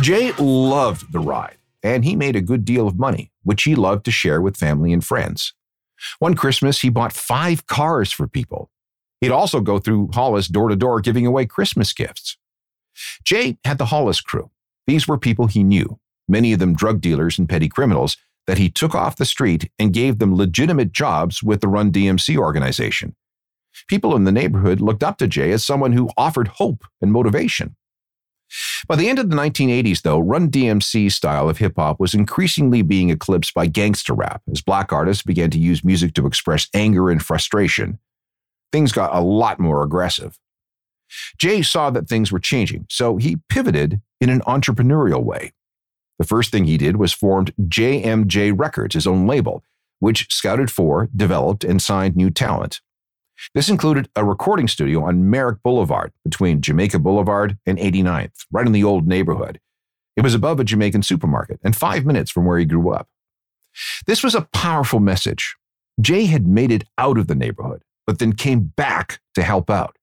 Jay 0.00 0.32
loved 0.38 1.12
the 1.12 1.20
ride 1.20 1.58
and 1.82 2.04
he 2.04 2.16
made 2.16 2.34
a 2.34 2.40
good 2.40 2.64
deal 2.64 2.86
of 2.86 2.98
money, 2.98 3.30
which 3.42 3.64
he 3.64 3.74
loved 3.74 4.04
to 4.06 4.10
share 4.10 4.40
with 4.40 4.56
family 4.56 4.92
and 4.92 5.04
friends. 5.04 5.52
One 6.18 6.34
Christmas, 6.34 6.80
he 6.80 6.88
bought 6.88 7.12
five 7.12 7.66
cars 7.66 8.10
for 8.10 8.26
people. 8.26 8.70
He'd 9.20 9.30
also 9.30 9.60
go 9.60 9.78
through 9.78 10.10
Hollis 10.14 10.48
door 10.48 10.70
to 10.70 10.76
door 10.76 11.00
giving 11.00 11.26
away 11.26 11.44
Christmas 11.44 11.92
gifts. 11.92 12.38
Jay 13.24 13.58
had 13.64 13.76
the 13.76 13.86
Hollis 13.86 14.22
crew. 14.22 14.50
These 14.86 15.06
were 15.06 15.18
people 15.18 15.46
he 15.46 15.62
knew, 15.62 16.00
many 16.26 16.54
of 16.54 16.58
them 16.58 16.74
drug 16.74 17.02
dealers 17.02 17.38
and 17.38 17.48
petty 17.48 17.68
criminals, 17.68 18.16
that 18.46 18.58
he 18.58 18.70
took 18.70 18.94
off 18.94 19.16
the 19.16 19.26
street 19.26 19.70
and 19.78 19.92
gave 19.92 20.18
them 20.18 20.34
legitimate 20.34 20.92
jobs 20.92 21.42
with 21.42 21.60
the 21.60 21.68
Run 21.68 21.92
DMC 21.92 22.36
organization. 22.38 23.14
People 23.86 24.16
in 24.16 24.24
the 24.24 24.32
neighborhood 24.32 24.80
looked 24.80 25.04
up 25.04 25.18
to 25.18 25.28
Jay 25.28 25.52
as 25.52 25.62
someone 25.62 25.92
who 25.92 26.10
offered 26.16 26.48
hope 26.48 26.84
and 27.02 27.12
motivation. 27.12 27.76
By 28.88 28.96
the 28.96 29.08
end 29.08 29.18
of 29.18 29.30
the 29.30 29.36
1980s, 29.36 30.02
though, 30.02 30.18
Run 30.18 30.50
DMC's 30.50 31.14
style 31.14 31.48
of 31.48 31.58
hip 31.58 31.74
hop 31.76 32.00
was 32.00 32.14
increasingly 32.14 32.82
being 32.82 33.10
eclipsed 33.10 33.54
by 33.54 33.66
gangster 33.66 34.14
rap 34.14 34.42
as 34.50 34.60
black 34.60 34.92
artists 34.92 35.22
began 35.22 35.50
to 35.50 35.58
use 35.58 35.84
music 35.84 36.14
to 36.14 36.26
express 36.26 36.68
anger 36.74 37.10
and 37.10 37.24
frustration. 37.24 37.98
Things 38.72 38.92
got 38.92 39.14
a 39.14 39.20
lot 39.20 39.60
more 39.60 39.82
aggressive. 39.82 40.38
Jay 41.38 41.62
saw 41.62 41.90
that 41.90 42.08
things 42.08 42.30
were 42.30 42.38
changing, 42.38 42.86
so 42.88 43.16
he 43.16 43.36
pivoted 43.48 44.00
in 44.20 44.30
an 44.30 44.40
entrepreneurial 44.42 45.22
way. 45.22 45.52
The 46.18 46.26
first 46.26 46.50
thing 46.50 46.64
he 46.64 46.76
did 46.76 46.96
was 46.96 47.12
formed 47.12 47.54
JMJ 47.60 48.52
Records, 48.56 48.94
his 48.94 49.06
own 49.06 49.26
label, 49.26 49.64
which 50.00 50.32
scouted 50.32 50.70
for, 50.70 51.08
developed, 51.14 51.64
and 51.64 51.80
signed 51.80 52.16
new 52.16 52.30
talent. 52.30 52.80
This 53.54 53.68
included 53.68 54.08
a 54.14 54.24
recording 54.24 54.68
studio 54.68 55.04
on 55.04 55.30
Merrick 55.30 55.62
Boulevard 55.62 56.12
between 56.24 56.60
Jamaica 56.60 56.98
Boulevard 56.98 57.58
and 57.66 57.78
89th, 57.78 58.46
right 58.50 58.66
in 58.66 58.72
the 58.72 58.84
old 58.84 59.06
neighborhood. 59.06 59.60
It 60.16 60.22
was 60.22 60.34
above 60.34 60.60
a 60.60 60.64
Jamaican 60.64 61.02
supermarket 61.02 61.60
and 61.64 61.74
five 61.74 62.04
minutes 62.04 62.30
from 62.30 62.44
where 62.44 62.58
he 62.58 62.64
grew 62.64 62.90
up. 62.90 63.08
This 64.06 64.22
was 64.22 64.34
a 64.34 64.48
powerful 64.52 65.00
message. 65.00 65.56
Jay 66.00 66.26
had 66.26 66.46
made 66.46 66.72
it 66.72 66.84
out 66.98 67.18
of 67.18 67.26
the 67.26 67.34
neighborhood, 67.34 67.82
but 68.06 68.18
then 68.18 68.32
came 68.32 68.72
back 68.76 69.20
to 69.34 69.42
help 69.42 69.70
out. 69.70 69.96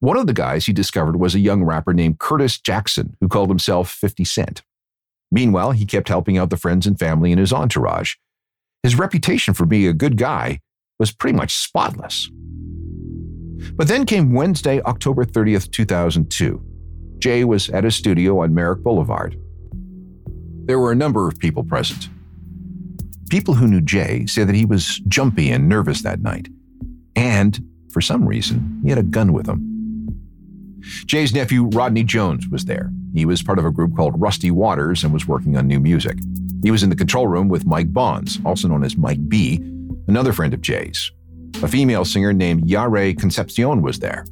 One 0.00 0.16
of 0.16 0.26
the 0.26 0.32
guys 0.32 0.66
he 0.66 0.72
discovered 0.72 1.16
was 1.16 1.34
a 1.34 1.40
young 1.40 1.62
rapper 1.62 1.92
named 1.92 2.18
Curtis 2.18 2.58
Jackson, 2.58 3.16
who 3.20 3.28
called 3.28 3.48
himself 3.50 3.90
50 3.90 4.24
Cent. 4.24 4.62
Meanwhile, 5.30 5.72
he 5.72 5.86
kept 5.86 6.08
helping 6.08 6.36
out 6.36 6.50
the 6.50 6.56
friends 6.56 6.86
and 6.86 6.98
family 6.98 7.30
in 7.30 7.38
his 7.38 7.52
entourage. 7.52 8.14
His 8.82 8.98
reputation 8.98 9.54
for 9.54 9.66
being 9.66 9.86
a 9.86 9.92
good 9.92 10.16
guy 10.16 10.60
was 11.00 11.10
pretty 11.10 11.36
much 11.36 11.56
spotless. 11.56 12.30
But 13.74 13.88
then 13.88 14.04
came 14.04 14.34
Wednesday, 14.34 14.80
October 14.82 15.24
30th, 15.24 15.72
2002. 15.72 16.62
Jay 17.18 17.44
was 17.44 17.70
at 17.70 17.84
his 17.84 17.96
studio 17.96 18.42
on 18.42 18.54
Merrick 18.54 18.82
Boulevard. 18.82 19.36
There 20.66 20.78
were 20.78 20.92
a 20.92 20.96
number 20.96 21.26
of 21.26 21.38
people 21.38 21.64
present. 21.64 22.08
People 23.30 23.54
who 23.54 23.66
knew 23.66 23.80
Jay 23.80 24.26
say 24.26 24.44
that 24.44 24.54
he 24.54 24.66
was 24.66 25.00
jumpy 25.08 25.50
and 25.50 25.68
nervous 25.68 26.02
that 26.02 26.20
night, 26.20 26.48
and 27.16 27.58
for 27.90 28.00
some 28.00 28.26
reason, 28.26 28.80
he 28.82 28.90
had 28.90 28.98
a 28.98 29.02
gun 29.02 29.32
with 29.32 29.46
him. 29.46 29.66
Jay's 31.06 31.34
nephew, 31.34 31.64
Rodney 31.64 32.04
Jones, 32.04 32.46
was 32.48 32.66
there. 32.66 32.92
He 33.14 33.24
was 33.24 33.42
part 33.42 33.58
of 33.58 33.64
a 33.64 33.70
group 33.70 33.96
called 33.96 34.20
Rusty 34.20 34.50
Waters 34.50 35.02
and 35.02 35.12
was 35.12 35.26
working 35.26 35.56
on 35.56 35.66
new 35.66 35.80
music. 35.80 36.18
He 36.62 36.70
was 36.70 36.82
in 36.82 36.90
the 36.90 36.96
control 36.96 37.26
room 37.26 37.48
with 37.48 37.66
Mike 37.66 37.92
Bonds, 37.92 38.38
also 38.44 38.68
known 38.68 38.84
as 38.84 38.96
Mike 38.96 39.28
B, 39.28 39.60
another 40.10 40.32
friend 40.32 40.52
of 40.52 40.60
Jay's. 40.60 41.12
A 41.62 41.68
female 41.68 42.04
singer 42.04 42.32
named 42.32 42.68
Yare 42.68 43.14
Concepcion 43.14 43.80
was 43.80 44.00
there. 44.00 44.24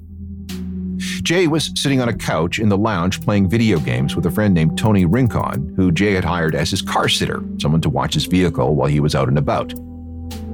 Jay 1.22 1.46
was 1.46 1.70
sitting 1.76 2.00
on 2.00 2.08
a 2.08 2.16
couch 2.16 2.58
in 2.58 2.68
the 2.68 2.76
lounge 2.76 3.20
playing 3.20 3.48
video 3.48 3.78
games 3.78 4.16
with 4.16 4.26
a 4.26 4.30
friend 4.30 4.52
named 4.52 4.76
Tony 4.76 5.04
Rincon, 5.04 5.72
who 5.76 5.92
Jay 5.92 6.14
had 6.14 6.24
hired 6.24 6.56
as 6.56 6.70
his 6.70 6.82
car 6.82 7.08
sitter, 7.08 7.44
someone 7.60 7.80
to 7.82 7.88
watch 7.88 8.14
his 8.14 8.26
vehicle 8.26 8.74
while 8.74 8.88
he 8.88 8.98
was 8.98 9.14
out 9.14 9.28
and 9.28 9.38
about. 9.38 9.72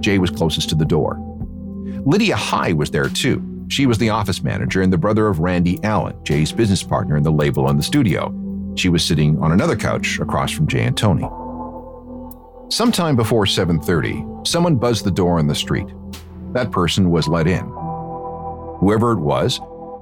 Jay 0.00 0.18
was 0.18 0.30
closest 0.30 0.68
to 0.68 0.74
the 0.74 0.84
door. 0.84 1.18
Lydia 2.04 2.36
High 2.36 2.74
was 2.74 2.90
there 2.90 3.08
too. 3.08 3.42
She 3.68 3.86
was 3.86 3.96
the 3.96 4.10
office 4.10 4.42
manager 4.42 4.82
and 4.82 4.92
the 4.92 4.98
brother 4.98 5.26
of 5.26 5.38
Randy 5.38 5.82
Allen, 5.84 6.22
Jay's 6.22 6.52
business 6.52 6.82
partner 6.82 7.16
in 7.16 7.22
the 7.22 7.32
label 7.32 7.70
and 7.70 7.78
the 7.78 7.82
studio. 7.82 8.30
She 8.76 8.90
was 8.90 9.02
sitting 9.02 9.42
on 9.42 9.52
another 9.52 9.76
couch 9.76 10.20
across 10.20 10.52
from 10.52 10.66
Jay 10.66 10.82
and 10.82 10.94
Tony. 10.96 11.26
Sometime 12.68 13.14
before 13.14 13.44
7:30, 13.44 14.46
someone 14.46 14.76
buzzed 14.76 15.04
the 15.04 15.10
door 15.10 15.38
on 15.38 15.46
the 15.46 15.54
street. 15.54 15.86
That 16.52 16.70
person 16.70 17.10
was 17.10 17.28
let 17.28 17.46
in. 17.46 17.64
Whoever 18.80 19.12
it 19.12 19.20
was 19.20 19.60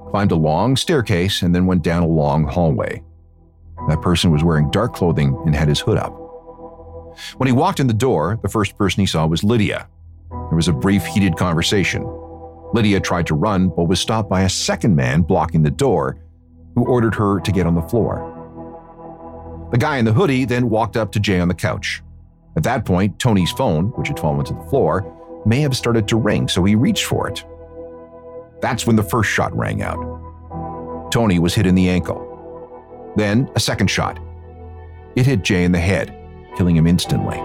climbed 0.09 0.31
a 0.31 0.35
long 0.35 0.75
staircase 0.75 1.41
and 1.41 1.53
then 1.53 1.65
went 1.65 1.83
down 1.83 2.03
a 2.03 2.07
long 2.07 2.45
hallway. 2.45 3.03
That 3.89 4.01
person 4.01 4.31
was 4.31 4.43
wearing 4.43 4.71
dark 4.71 4.93
clothing 4.93 5.37
and 5.45 5.55
had 5.55 5.67
his 5.67 5.81
hood 5.81 5.97
up. 5.97 6.13
When 7.37 7.47
he 7.47 7.53
walked 7.53 7.79
in 7.79 7.87
the 7.87 7.93
door, 7.93 8.39
the 8.41 8.49
first 8.49 8.77
person 8.77 9.01
he 9.01 9.07
saw 9.07 9.27
was 9.27 9.43
Lydia. 9.43 9.87
There 10.31 10.55
was 10.55 10.67
a 10.67 10.73
brief, 10.73 11.05
heated 11.05 11.35
conversation. 11.35 12.03
Lydia 12.73 12.99
tried 12.99 13.27
to 13.27 13.35
run, 13.35 13.69
but 13.69 13.87
was 13.87 13.99
stopped 13.99 14.29
by 14.29 14.41
a 14.43 14.49
second 14.49 14.95
man 14.95 15.21
blocking 15.21 15.63
the 15.63 15.69
door, 15.69 16.17
who 16.75 16.85
ordered 16.85 17.15
her 17.15 17.39
to 17.41 17.51
get 17.51 17.67
on 17.67 17.75
the 17.75 17.81
floor. 17.83 18.29
The 19.71 19.77
guy 19.77 19.97
in 19.97 20.05
the 20.05 20.13
hoodie 20.13 20.45
then 20.45 20.69
walked 20.69 20.97
up 20.97 21.11
to 21.11 21.19
Jay 21.19 21.39
on 21.39 21.49
the 21.49 21.53
couch. 21.53 22.01
At 22.55 22.63
that 22.63 22.85
point, 22.85 23.17
Tony's 23.19 23.51
phone, 23.51 23.85
which 23.95 24.09
had 24.09 24.19
fallen 24.19 24.45
to 24.45 24.53
the 24.53 24.61
floor, 24.63 25.41
may 25.45 25.61
have 25.61 25.75
started 25.75 26.07
to 26.07 26.17
ring, 26.17 26.47
so 26.47 26.63
he 26.63 26.75
reached 26.75 27.05
for 27.05 27.27
it. 27.27 27.43
That's 28.61 28.85
when 28.85 28.95
the 28.95 29.03
first 29.03 29.29
shot 29.29 29.55
rang 29.57 29.81
out. 29.81 31.11
Tony 31.11 31.39
was 31.39 31.53
hit 31.53 31.65
in 31.65 31.75
the 31.75 31.89
ankle. 31.89 33.13
Then 33.15 33.49
a 33.55 33.59
second 33.59 33.87
shot. 33.87 34.19
It 35.15 35.25
hit 35.25 35.43
Jay 35.43 35.63
in 35.63 35.71
the 35.71 35.79
head, 35.79 36.15
killing 36.55 36.75
him 36.75 36.87
instantly. 36.87 37.41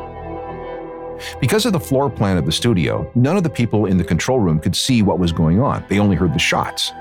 Because 1.40 1.66
of 1.66 1.72
the 1.72 1.80
floor 1.80 2.08
plan 2.08 2.36
of 2.36 2.46
the 2.46 2.52
studio, 2.52 3.10
none 3.14 3.36
of 3.36 3.42
the 3.42 3.50
people 3.50 3.86
in 3.86 3.98
the 3.98 4.04
control 4.04 4.38
room 4.38 4.60
could 4.60 4.76
see 4.76 5.02
what 5.02 5.18
was 5.18 5.32
going 5.32 5.60
on. 5.60 5.84
They 5.88 5.98
only 5.98 6.16
heard 6.16 6.32
the 6.32 6.38
shots. 6.38 6.92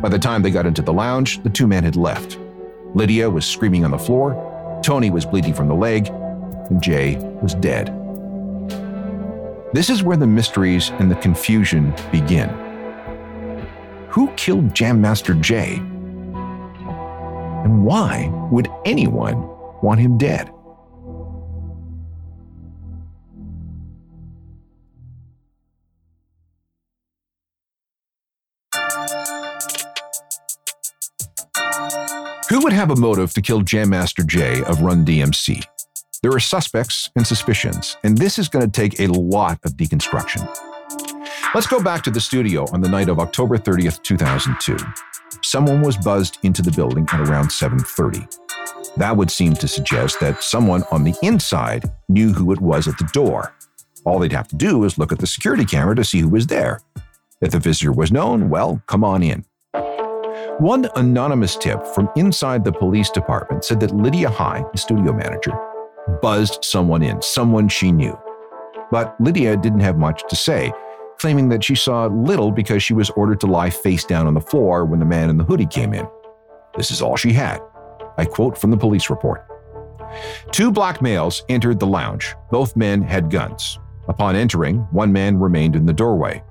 By 0.00 0.08
the 0.08 0.18
time 0.18 0.42
they 0.42 0.50
got 0.50 0.66
into 0.66 0.80
the 0.80 0.92
lounge, 0.92 1.42
the 1.42 1.50
two 1.50 1.66
men 1.66 1.84
had 1.84 1.96
left. 1.96 2.38
Lydia 2.94 3.28
was 3.28 3.44
screaming 3.44 3.84
on 3.84 3.90
the 3.90 3.98
floor, 3.98 4.80
Tony 4.82 5.10
was 5.10 5.26
bleeding 5.26 5.52
from 5.52 5.68
the 5.68 5.74
leg, 5.74 6.10
Jay 6.80 7.16
was 7.42 7.54
dead. 7.54 7.94
This 9.72 9.90
is 9.90 10.02
where 10.02 10.16
the 10.16 10.26
mysteries 10.26 10.90
and 10.98 11.10
the 11.10 11.16
confusion 11.16 11.94
begin. 12.10 12.48
Who 14.10 14.28
killed 14.34 14.74
Jam 14.74 15.00
Master 15.00 15.34
Jay? 15.34 15.74
And 17.64 17.84
why 17.84 18.28
would 18.50 18.68
anyone 18.84 19.46
want 19.82 20.00
him 20.00 20.16
dead? 20.16 20.50
Who 32.48 32.60
would 32.62 32.72
have 32.72 32.90
a 32.90 32.96
motive 32.96 33.34
to 33.34 33.42
kill 33.42 33.60
Jam 33.60 33.90
Master 33.90 34.22
Jay 34.22 34.62
of 34.64 34.80
Run 34.80 35.04
DMC? 35.04 35.66
There 36.20 36.32
are 36.32 36.40
suspects 36.40 37.10
and 37.14 37.24
suspicions, 37.24 37.96
and 38.02 38.18
this 38.18 38.40
is 38.40 38.48
going 38.48 38.68
to 38.68 38.70
take 38.70 38.98
a 38.98 39.06
lot 39.06 39.60
of 39.64 39.76
deconstruction. 39.76 40.48
Let's 41.54 41.68
go 41.68 41.80
back 41.80 42.02
to 42.02 42.10
the 42.10 42.20
studio 42.20 42.66
on 42.72 42.80
the 42.80 42.88
night 42.88 43.08
of 43.08 43.20
October 43.20 43.56
30th, 43.56 44.02
2002. 44.02 44.76
Someone 45.44 45.80
was 45.80 45.96
buzzed 45.96 46.38
into 46.42 46.60
the 46.60 46.72
building 46.72 47.06
at 47.12 47.20
around 47.20 47.50
7:30. 47.52 48.26
That 48.96 49.16
would 49.16 49.30
seem 49.30 49.54
to 49.54 49.68
suggest 49.68 50.18
that 50.18 50.42
someone 50.42 50.82
on 50.90 51.04
the 51.04 51.14
inside 51.22 51.84
knew 52.08 52.32
who 52.32 52.50
it 52.50 52.60
was 52.60 52.88
at 52.88 52.98
the 52.98 53.08
door. 53.12 53.54
All 54.04 54.18
they'd 54.18 54.32
have 54.32 54.48
to 54.48 54.56
do 54.56 54.82
is 54.82 54.98
look 54.98 55.12
at 55.12 55.20
the 55.20 55.26
security 55.26 55.64
camera 55.64 55.94
to 55.94 56.04
see 56.04 56.18
who 56.18 56.28
was 56.28 56.48
there. 56.48 56.80
If 57.40 57.52
the 57.52 57.60
visitor 57.60 57.92
was 57.92 58.10
known, 58.10 58.50
well, 58.50 58.82
come 58.88 59.04
on 59.04 59.22
in. 59.22 59.44
One 60.58 60.88
anonymous 60.96 61.54
tip 61.54 61.86
from 61.86 62.10
inside 62.16 62.64
the 62.64 62.72
police 62.72 63.10
department 63.10 63.64
said 63.64 63.78
that 63.78 63.94
Lydia 63.94 64.30
High, 64.30 64.64
the 64.72 64.78
studio 64.78 65.12
manager, 65.12 65.56
buzzed 66.20 66.64
someone 66.64 67.02
in, 67.02 67.20
someone 67.22 67.68
she 67.68 67.92
knew. 67.92 68.18
But 68.90 69.14
Lydia 69.20 69.56
didn't 69.56 69.80
have 69.80 69.98
much 69.98 70.22
to 70.28 70.36
say, 70.36 70.72
claiming 71.18 71.48
that 71.50 71.64
she 71.64 71.74
saw 71.74 72.06
little 72.06 72.50
because 72.50 72.82
she 72.82 72.94
was 72.94 73.10
ordered 73.10 73.40
to 73.40 73.46
lie 73.46 73.70
face 73.70 74.04
down 74.04 74.26
on 74.26 74.34
the 74.34 74.40
floor 74.40 74.84
when 74.84 75.00
the 75.00 75.06
man 75.06 75.30
in 75.30 75.36
the 75.36 75.44
hoodie 75.44 75.66
came 75.66 75.92
in. 75.92 76.06
This 76.76 76.90
is 76.90 77.02
all 77.02 77.16
she 77.16 77.32
had. 77.32 77.60
I 78.16 78.24
quote 78.24 78.56
from 78.56 78.70
the 78.70 78.76
police 78.76 79.10
report. 79.10 79.46
Two 80.52 80.70
black 80.70 81.02
males 81.02 81.44
entered 81.48 81.78
the 81.78 81.86
lounge. 81.86 82.34
Both 82.50 82.76
men 82.76 83.02
had 83.02 83.30
guns. 83.30 83.78
Upon 84.08 84.36
entering, 84.36 84.78
one 84.90 85.12
man 85.12 85.38
remained 85.38 85.76
in 85.76 85.84
the 85.84 85.92
doorway. 85.92 86.42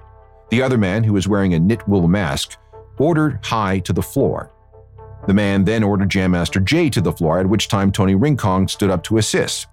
The 0.49 0.61
other 0.61 0.77
man, 0.77 1.03
who 1.03 1.13
was 1.13 1.27
wearing 1.27 1.53
a 1.53 1.59
knit 1.59 1.85
wool 1.87 2.07
mask, 2.07 2.57
ordered 2.99 3.39
High 3.43 3.79
to 3.79 3.93
the 3.93 4.01
floor. 4.01 4.51
The 5.27 5.33
man 5.33 5.65
then 5.65 5.83
ordered 5.83 6.09
Jam 6.09 6.31
Master 6.31 6.61
Jay 6.61 6.89
to 6.89 7.01
the 7.01 7.11
floor, 7.11 7.39
at 7.39 7.47
which 7.47 7.67
time 7.67 7.91
Tony 7.91 8.15
Rincon 8.15 8.67
stood 8.67 8.89
up 8.89 9.03
to 9.03 9.17
assist. 9.17 9.67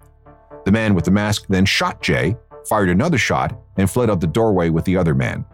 The 0.65 0.71
man 0.71 0.93
with 0.93 1.05
the 1.05 1.11
mask 1.11 1.45
then 1.47 1.65
shot 1.65 2.01
Jay, 2.01 2.35
fired 2.67 2.89
another 2.89 3.17
shot, 3.17 3.57
and 3.77 3.89
fled 3.89 4.09
out 4.09 4.19
the 4.19 4.27
doorway 4.27 4.69
with 4.69 4.83
the 4.83 4.97
other 4.97 5.15
man. 5.15 5.45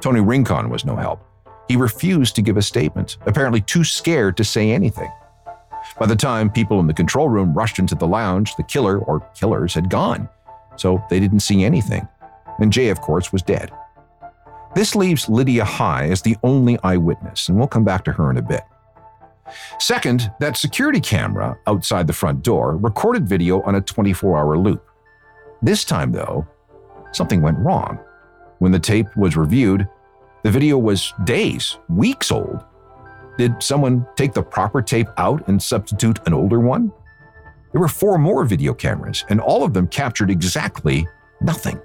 Tony 0.00 0.20
Rincon 0.20 0.68
was 0.68 0.84
no 0.84 0.96
help. 0.96 1.24
He 1.66 1.76
refused 1.76 2.34
to 2.36 2.42
give 2.42 2.58
a 2.58 2.62
statement, 2.62 3.16
apparently 3.26 3.62
too 3.62 3.84
scared 3.84 4.36
to 4.36 4.44
say 4.44 4.70
anything. 4.70 5.10
By 5.98 6.06
the 6.06 6.16
time 6.16 6.50
people 6.50 6.78
in 6.80 6.86
the 6.86 6.92
control 6.92 7.28
room 7.28 7.54
rushed 7.54 7.78
into 7.78 7.94
the 7.94 8.06
lounge, 8.06 8.54
the 8.56 8.62
killer 8.64 8.98
or 8.98 9.20
killers 9.34 9.72
had 9.72 9.88
gone, 9.88 10.28
so 10.76 11.02
they 11.08 11.20
didn't 11.20 11.40
see 11.40 11.64
anything. 11.64 12.06
And 12.58 12.72
Jay, 12.72 12.90
of 12.90 13.00
course, 13.00 13.32
was 13.32 13.42
dead. 13.42 13.70
This 14.74 14.94
leaves 14.94 15.28
Lydia 15.28 15.64
High 15.64 16.08
as 16.08 16.20
the 16.20 16.36
only 16.42 16.78
eyewitness, 16.82 17.48
and 17.48 17.56
we'll 17.56 17.66
come 17.66 17.84
back 17.84 18.04
to 18.04 18.12
her 18.12 18.30
in 18.30 18.36
a 18.36 18.42
bit. 18.42 18.62
Second, 19.78 20.30
that 20.40 20.56
security 20.56 21.00
camera 21.00 21.58
outside 21.66 22.06
the 22.06 22.12
front 22.12 22.42
door 22.42 22.76
recorded 22.76 23.28
video 23.28 23.62
on 23.62 23.74
a 23.74 23.80
24 23.80 24.38
hour 24.38 24.58
loop. 24.58 24.86
This 25.62 25.84
time, 25.84 26.12
though, 26.12 26.46
something 27.12 27.42
went 27.42 27.58
wrong. 27.58 27.98
When 28.58 28.72
the 28.72 28.78
tape 28.78 29.14
was 29.16 29.36
reviewed, 29.36 29.88
the 30.42 30.50
video 30.50 30.78
was 30.78 31.12
days, 31.24 31.78
weeks 31.88 32.30
old. 32.30 32.64
Did 33.38 33.62
someone 33.62 34.06
take 34.16 34.32
the 34.32 34.42
proper 34.42 34.82
tape 34.82 35.08
out 35.16 35.46
and 35.48 35.62
substitute 35.62 36.18
an 36.26 36.34
older 36.34 36.60
one? 36.60 36.92
There 37.72 37.80
were 37.80 37.88
four 37.88 38.18
more 38.18 38.44
video 38.44 38.74
cameras, 38.74 39.24
and 39.28 39.40
all 39.40 39.64
of 39.64 39.72
them 39.72 39.86
captured 39.86 40.30
exactly 40.30 41.06
nothing. 41.40 41.80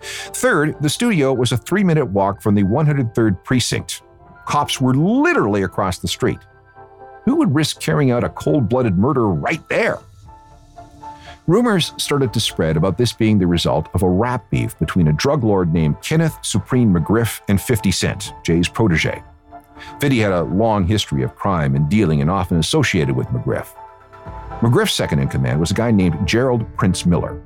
Third, 0.00 0.76
the 0.80 0.88
studio 0.88 1.32
was 1.32 1.52
a 1.52 1.56
three 1.56 1.84
minute 1.84 2.06
walk 2.06 2.40
from 2.42 2.54
the 2.54 2.62
103rd 2.62 3.42
precinct. 3.44 4.02
Cops 4.46 4.80
were 4.80 4.94
literally 4.94 5.62
across 5.62 5.98
the 5.98 6.08
street. 6.08 6.38
Who 7.24 7.36
would 7.36 7.54
risk 7.54 7.80
carrying 7.80 8.10
out 8.10 8.24
a 8.24 8.28
cold 8.28 8.68
blooded 8.68 8.98
murder 8.98 9.28
right 9.28 9.66
there? 9.68 9.98
Rumors 11.46 11.92
started 11.96 12.32
to 12.32 12.40
spread 12.40 12.76
about 12.76 12.96
this 12.96 13.12
being 13.12 13.38
the 13.38 13.46
result 13.46 13.88
of 13.94 14.02
a 14.02 14.08
rap 14.08 14.48
beef 14.50 14.78
between 14.78 15.08
a 15.08 15.12
drug 15.12 15.42
lord 15.42 15.72
named 15.72 16.00
Kenneth 16.00 16.38
Supreme 16.42 16.94
McGriff 16.94 17.40
and 17.48 17.60
50 17.60 17.90
Cent, 17.90 18.32
Jay's 18.44 18.68
protege. 18.68 19.22
50 20.00 20.18
had 20.18 20.32
a 20.32 20.42
long 20.42 20.86
history 20.86 21.22
of 21.22 21.34
crime 21.34 21.74
and 21.74 21.88
dealing 21.88 22.20
and 22.20 22.30
often 22.30 22.58
associated 22.58 23.16
with 23.16 23.26
McGriff. 23.28 23.74
McGriff's 24.60 24.92
second 24.92 25.18
in 25.18 25.28
command 25.28 25.58
was 25.58 25.70
a 25.70 25.74
guy 25.74 25.90
named 25.90 26.26
Gerald 26.26 26.64
Prince 26.76 27.06
Miller. 27.06 27.42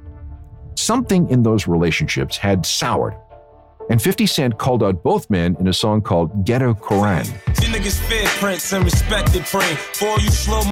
Something 0.76 1.28
in 1.30 1.42
those 1.42 1.66
relationships 1.68 2.36
had 2.36 2.66
soured 2.66 3.14
and 3.90 4.00
50 4.00 4.26
Cent 4.26 4.58
called 4.58 4.82
out 4.82 5.02
both 5.02 5.28
men 5.30 5.56
in 5.60 5.68
a 5.68 5.72
song 5.72 6.02
called 6.02 6.44
Ghetto 6.44 6.74
Koran. 6.74 7.26
You 7.60 7.68
niggas 7.68 8.00
fear 8.08 8.26
Prince 8.40 8.72
and 8.72 8.84
respected 8.84 9.44
Prince. 9.44 9.78
For 9.94 10.18
you 10.20 10.30
slow 10.30 10.62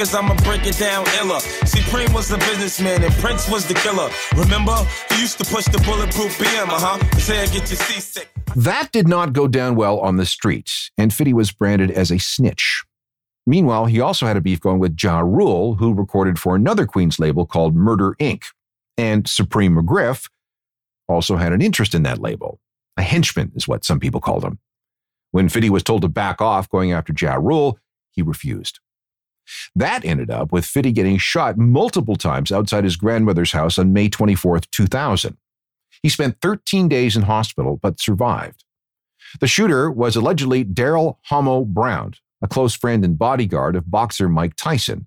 Cause 0.00 0.14
I'ma 0.14 0.34
break 0.44 0.64
it 0.64 0.78
down 0.78 1.04
illa. 1.20 1.40
Supreme 1.66 2.10
was 2.14 2.26
the 2.26 2.38
businessman 2.38 3.02
and 3.02 3.12
Prince 3.16 3.50
was 3.50 3.68
the 3.68 3.74
killer. 3.74 4.08
Remember? 4.34 4.74
He 5.10 5.20
used 5.20 5.36
to 5.36 5.44
push 5.44 5.66
the 5.66 5.76
bulletproof 5.84 6.38
BM, 6.38 6.68
uh-huh. 6.68 7.18
Say 7.18 7.42
I 7.42 7.46
get 7.48 7.70
you 7.70 7.76
seasick. 7.76 8.30
That 8.56 8.92
did 8.92 9.06
not 9.06 9.34
go 9.34 9.46
down 9.46 9.76
well 9.76 10.00
on 10.00 10.16
the 10.16 10.24
streets, 10.24 10.90
and 10.96 11.12
Fitty 11.12 11.34
was 11.34 11.52
branded 11.52 11.90
as 11.90 12.10
a 12.10 12.18
snitch. 12.18 12.82
Meanwhile, 13.46 13.86
he 13.86 14.00
also 14.00 14.26
had 14.26 14.38
a 14.38 14.40
beef 14.40 14.58
going 14.58 14.78
with 14.78 14.96
Ja 15.00 15.20
Rule, 15.20 15.74
who 15.74 15.92
recorded 15.92 16.38
for 16.38 16.56
another 16.56 16.86
Queens 16.86 17.18
label 17.18 17.44
called 17.44 17.76
Murder 17.76 18.16
Inc. 18.18 18.44
And 18.96 19.28
Supreme 19.28 19.76
McGriff, 19.76 20.30
also 21.10 21.36
had 21.36 21.52
an 21.52 21.60
interest 21.60 21.94
in 21.94 22.02
that 22.04 22.20
label. 22.20 22.60
A 22.96 23.02
henchman 23.02 23.52
is 23.54 23.68
what 23.68 23.84
some 23.84 24.00
people 24.00 24.20
called 24.20 24.44
him. 24.44 24.58
When 25.30 25.48
Fitty 25.48 25.70
was 25.70 25.82
told 25.82 26.02
to 26.02 26.08
back 26.08 26.40
off 26.40 26.68
going 26.68 26.92
after 26.92 27.14
Ja 27.18 27.34
Rule, 27.34 27.78
he 28.10 28.22
refused. 28.22 28.80
That 29.74 30.04
ended 30.04 30.30
up 30.30 30.52
with 30.52 30.64
Fitty 30.64 30.92
getting 30.92 31.18
shot 31.18 31.58
multiple 31.58 32.16
times 32.16 32.52
outside 32.52 32.84
his 32.84 32.96
grandmother's 32.96 33.52
house 33.52 33.78
on 33.78 33.92
May 33.92 34.08
24, 34.08 34.60
2000. 34.70 35.36
He 36.02 36.08
spent 36.08 36.40
13 36.40 36.88
days 36.88 37.16
in 37.16 37.22
hospital 37.22 37.78
but 37.80 38.00
survived. 38.00 38.64
The 39.40 39.46
shooter 39.46 39.90
was 39.90 40.16
allegedly 40.16 40.64
Daryl 40.64 41.16
Homo 41.26 41.64
Brown, 41.64 42.14
a 42.42 42.48
close 42.48 42.74
friend 42.74 43.04
and 43.04 43.18
bodyguard 43.18 43.76
of 43.76 43.90
boxer 43.90 44.28
Mike 44.28 44.54
Tyson. 44.56 45.06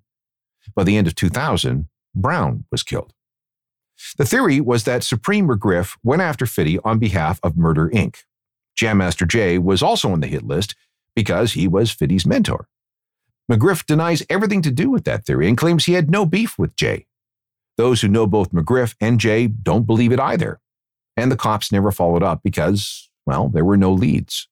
By 0.74 0.84
the 0.84 0.96
end 0.96 1.06
of 1.06 1.14
2000, 1.14 1.88
Brown 2.14 2.64
was 2.70 2.82
killed. 2.82 3.12
The 4.18 4.24
theory 4.24 4.60
was 4.60 4.84
that 4.84 5.04
Supreme 5.04 5.48
McGriff 5.48 5.96
went 6.02 6.22
after 6.22 6.46
Fitty 6.46 6.78
on 6.80 6.98
behalf 6.98 7.40
of 7.42 7.56
Murder 7.56 7.88
Inc. 7.90 8.22
Jam 8.76 8.98
Master 8.98 9.24
Jay 9.24 9.58
was 9.58 9.82
also 9.82 10.10
on 10.10 10.20
the 10.20 10.26
hit 10.26 10.44
list 10.44 10.74
because 11.14 11.52
he 11.52 11.68
was 11.68 11.90
Fitty's 11.90 12.26
mentor. 12.26 12.68
McGriff 13.50 13.84
denies 13.86 14.24
everything 14.28 14.62
to 14.62 14.70
do 14.70 14.90
with 14.90 15.04
that 15.04 15.26
theory 15.26 15.48
and 15.48 15.56
claims 15.56 15.84
he 15.84 15.92
had 15.92 16.10
no 16.10 16.24
beef 16.26 16.58
with 16.58 16.76
Jay. 16.76 17.06
Those 17.76 18.00
who 18.00 18.08
know 18.08 18.26
both 18.26 18.52
McGriff 18.52 18.94
and 19.00 19.20
Jay 19.20 19.46
don't 19.46 19.86
believe 19.86 20.12
it 20.12 20.20
either. 20.20 20.60
And 21.16 21.30
the 21.30 21.36
cops 21.36 21.70
never 21.70 21.92
followed 21.92 22.22
up 22.22 22.40
because, 22.42 23.10
well, 23.26 23.48
there 23.48 23.64
were 23.64 23.76
no 23.76 23.92
leads. 23.92 24.48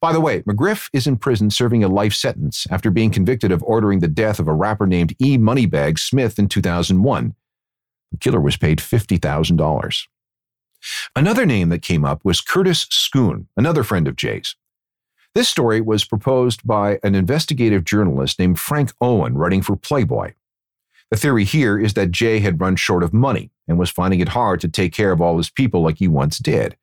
By 0.00 0.12
the 0.12 0.20
way, 0.20 0.42
McGriff 0.42 0.88
is 0.92 1.06
in 1.06 1.18
prison 1.18 1.50
serving 1.50 1.84
a 1.84 1.88
life 1.88 2.14
sentence 2.14 2.66
after 2.70 2.90
being 2.90 3.10
convicted 3.10 3.52
of 3.52 3.62
ordering 3.62 4.00
the 4.00 4.08
death 4.08 4.40
of 4.40 4.48
a 4.48 4.54
rapper 4.54 4.86
named 4.86 5.14
E. 5.20 5.36
Moneybag 5.36 5.98
Smith 5.98 6.38
in 6.38 6.48
2001. 6.48 7.34
Killer 8.20 8.40
was 8.40 8.56
paid 8.56 8.78
$50,000. 8.78 10.06
Another 11.16 11.46
name 11.46 11.68
that 11.70 11.82
came 11.82 12.04
up 12.04 12.24
was 12.24 12.40
Curtis 12.40 12.86
Scoon, 12.90 13.48
another 13.56 13.82
friend 13.82 14.06
of 14.08 14.16
Jay's. 14.16 14.56
This 15.34 15.48
story 15.48 15.80
was 15.80 16.04
proposed 16.04 16.66
by 16.66 16.98
an 17.02 17.14
investigative 17.14 17.84
journalist 17.84 18.38
named 18.38 18.58
Frank 18.58 18.92
Owen, 19.00 19.36
writing 19.36 19.62
for 19.62 19.76
Playboy. 19.76 20.32
The 21.10 21.16
theory 21.16 21.44
here 21.44 21.78
is 21.78 21.94
that 21.94 22.10
Jay 22.10 22.40
had 22.40 22.60
run 22.60 22.76
short 22.76 23.02
of 23.02 23.12
money 23.12 23.50
and 23.66 23.78
was 23.78 23.90
finding 23.90 24.20
it 24.20 24.30
hard 24.30 24.60
to 24.60 24.68
take 24.68 24.92
care 24.92 25.12
of 25.12 25.20
all 25.20 25.36
his 25.36 25.50
people 25.50 25.82
like 25.82 25.98
he 25.98 26.08
once 26.08 26.38
did. 26.38 26.76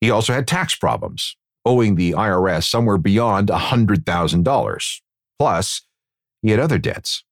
He 0.00 0.10
also 0.10 0.32
had 0.32 0.46
tax 0.46 0.74
problems, 0.74 1.36
owing 1.64 1.94
the 1.94 2.12
IRS 2.12 2.64
somewhere 2.64 2.98
beyond 2.98 3.48
$100,000. 3.48 5.00
Plus, 5.38 5.82
he 6.42 6.50
had 6.50 6.60
other 6.60 6.78
debts. 6.78 7.24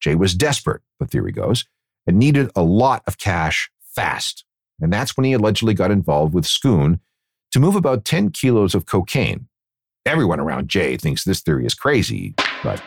Jay 0.00 0.14
was 0.14 0.34
desperate, 0.34 0.82
the 1.00 1.06
theory 1.06 1.32
goes, 1.32 1.64
and 2.08 2.18
needed 2.18 2.50
a 2.56 2.62
lot 2.62 3.02
of 3.06 3.18
cash 3.18 3.70
fast. 3.82 4.44
And 4.80 4.90
that's 4.92 5.16
when 5.16 5.24
he 5.24 5.34
allegedly 5.34 5.74
got 5.74 5.90
involved 5.90 6.32
with 6.32 6.46
Scoon 6.46 7.00
to 7.52 7.60
move 7.60 7.76
about 7.76 8.06
10 8.06 8.30
kilos 8.30 8.74
of 8.74 8.86
cocaine. 8.86 9.46
Everyone 10.06 10.40
around 10.40 10.68
Jay 10.68 10.96
thinks 10.96 11.22
this 11.22 11.42
theory 11.42 11.66
is 11.66 11.74
crazy, 11.74 12.34
but 12.64 12.82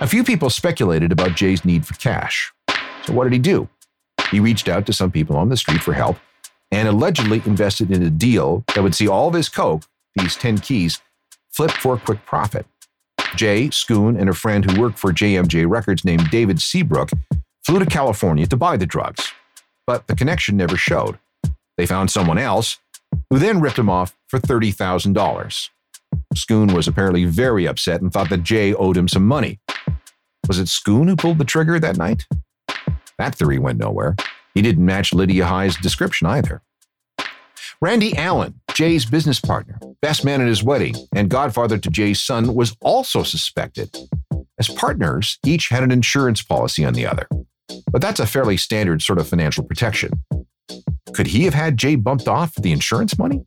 a 0.00 0.06
few 0.06 0.22
people 0.22 0.50
speculated 0.50 1.12
about 1.12 1.34
Jay's 1.34 1.64
need 1.64 1.86
for 1.86 1.94
cash. 1.94 2.52
So, 3.06 3.14
what 3.14 3.24
did 3.24 3.32
he 3.32 3.38
do? 3.38 3.68
He 4.30 4.38
reached 4.38 4.68
out 4.68 4.84
to 4.86 4.92
some 4.92 5.10
people 5.10 5.36
on 5.36 5.48
the 5.48 5.56
street 5.56 5.82
for 5.82 5.94
help 5.94 6.18
and 6.70 6.86
allegedly 6.86 7.40
invested 7.46 7.90
in 7.90 8.02
a 8.02 8.10
deal 8.10 8.64
that 8.74 8.82
would 8.82 8.94
see 8.94 9.08
all 9.08 9.28
of 9.28 9.34
his 9.34 9.48
coke, 9.48 9.84
these 10.14 10.36
10 10.36 10.58
keys, 10.58 11.00
flip 11.50 11.70
for 11.70 11.94
a 11.94 11.98
quick 11.98 12.24
profit. 12.26 12.66
Jay, 13.34 13.70
Scoon, 13.70 14.18
and 14.18 14.28
a 14.28 14.34
friend 14.34 14.70
who 14.70 14.80
worked 14.80 14.98
for 14.98 15.12
JMJ 15.12 15.68
Records 15.68 16.04
named 16.04 16.28
David 16.30 16.60
Seabrook 16.60 17.10
flew 17.68 17.78
to 17.78 17.84
California 17.84 18.46
to 18.46 18.56
buy 18.56 18.78
the 18.78 18.86
drugs. 18.86 19.30
But 19.86 20.06
the 20.06 20.16
connection 20.16 20.56
never 20.56 20.78
showed. 20.78 21.18
They 21.76 21.84
found 21.84 22.10
someone 22.10 22.38
else, 22.38 22.78
who 23.28 23.38
then 23.38 23.60
ripped 23.60 23.78
him 23.78 23.90
off 23.90 24.16
for 24.26 24.38
$30,000. 24.38 25.68
Scoon 26.34 26.72
was 26.72 26.88
apparently 26.88 27.26
very 27.26 27.68
upset 27.68 28.00
and 28.00 28.10
thought 28.10 28.30
that 28.30 28.42
Jay 28.42 28.72
owed 28.72 28.96
him 28.96 29.06
some 29.06 29.26
money. 29.26 29.60
Was 30.46 30.58
it 30.58 30.68
Scoon 30.68 31.08
who 31.08 31.16
pulled 31.16 31.36
the 31.36 31.44
trigger 31.44 31.78
that 31.78 31.98
night? 31.98 32.24
That 33.18 33.34
theory 33.34 33.58
went 33.58 33.78
nowhere. 33.78 34.16
He 34.54 34.62
didn't 34.62 34.86
match 34.86 35.12
Lydia 35.12 35.44
High's 35.44 35.76
description 35.76 36.26
either. 36.26 36.62
Randy 37.82 38.16
Allen, 38.16 38.62
Jay's 38.72 39.04
business 39.04 39.40
partner, 39.40 39.78
best 40.00 40.24
man 40.24 40.40
at 40.40 40.48
his 40.48 40.62
wedding, 40.62 40.94
and 41.14 41.28
godfather 41.28 41.76
to 41.76 41.90
Jay's 41.90 42.22
son, 42.22 42.54
was 42.54 42.74
also 42.80 43.22
suspected. 43.22 43.94
As 44.58 44.70
partners, 44.70 45.38
each 45.44 45.68
had 45.68 45.82
an 45.82 45.90
insurance 45.90 46.40
policy 46.42 46.82
on 46.82 46.94
the 46.94 47.06
other. 47.06 47.28
But 47.90 48.02
that's 48.02 48.20
a 48.20 48.26
fairly 48.26 48.56
standard 48.56 49.02
sort 49.02 49.18
of 49.18 49.28
financial 49.28 49.64
protection. 49.64 50.22
Could 51.12 51.26
he 51.26 51.44
have 51.44 51.54
had 51.54 51.76
Jay 51.76 51.94
bumped 51.96 52.28
off 52.28 52.54
for 52.54 52.60
the 52.60 52.72
insurance 52.72 53.18
money? 53.18 53.44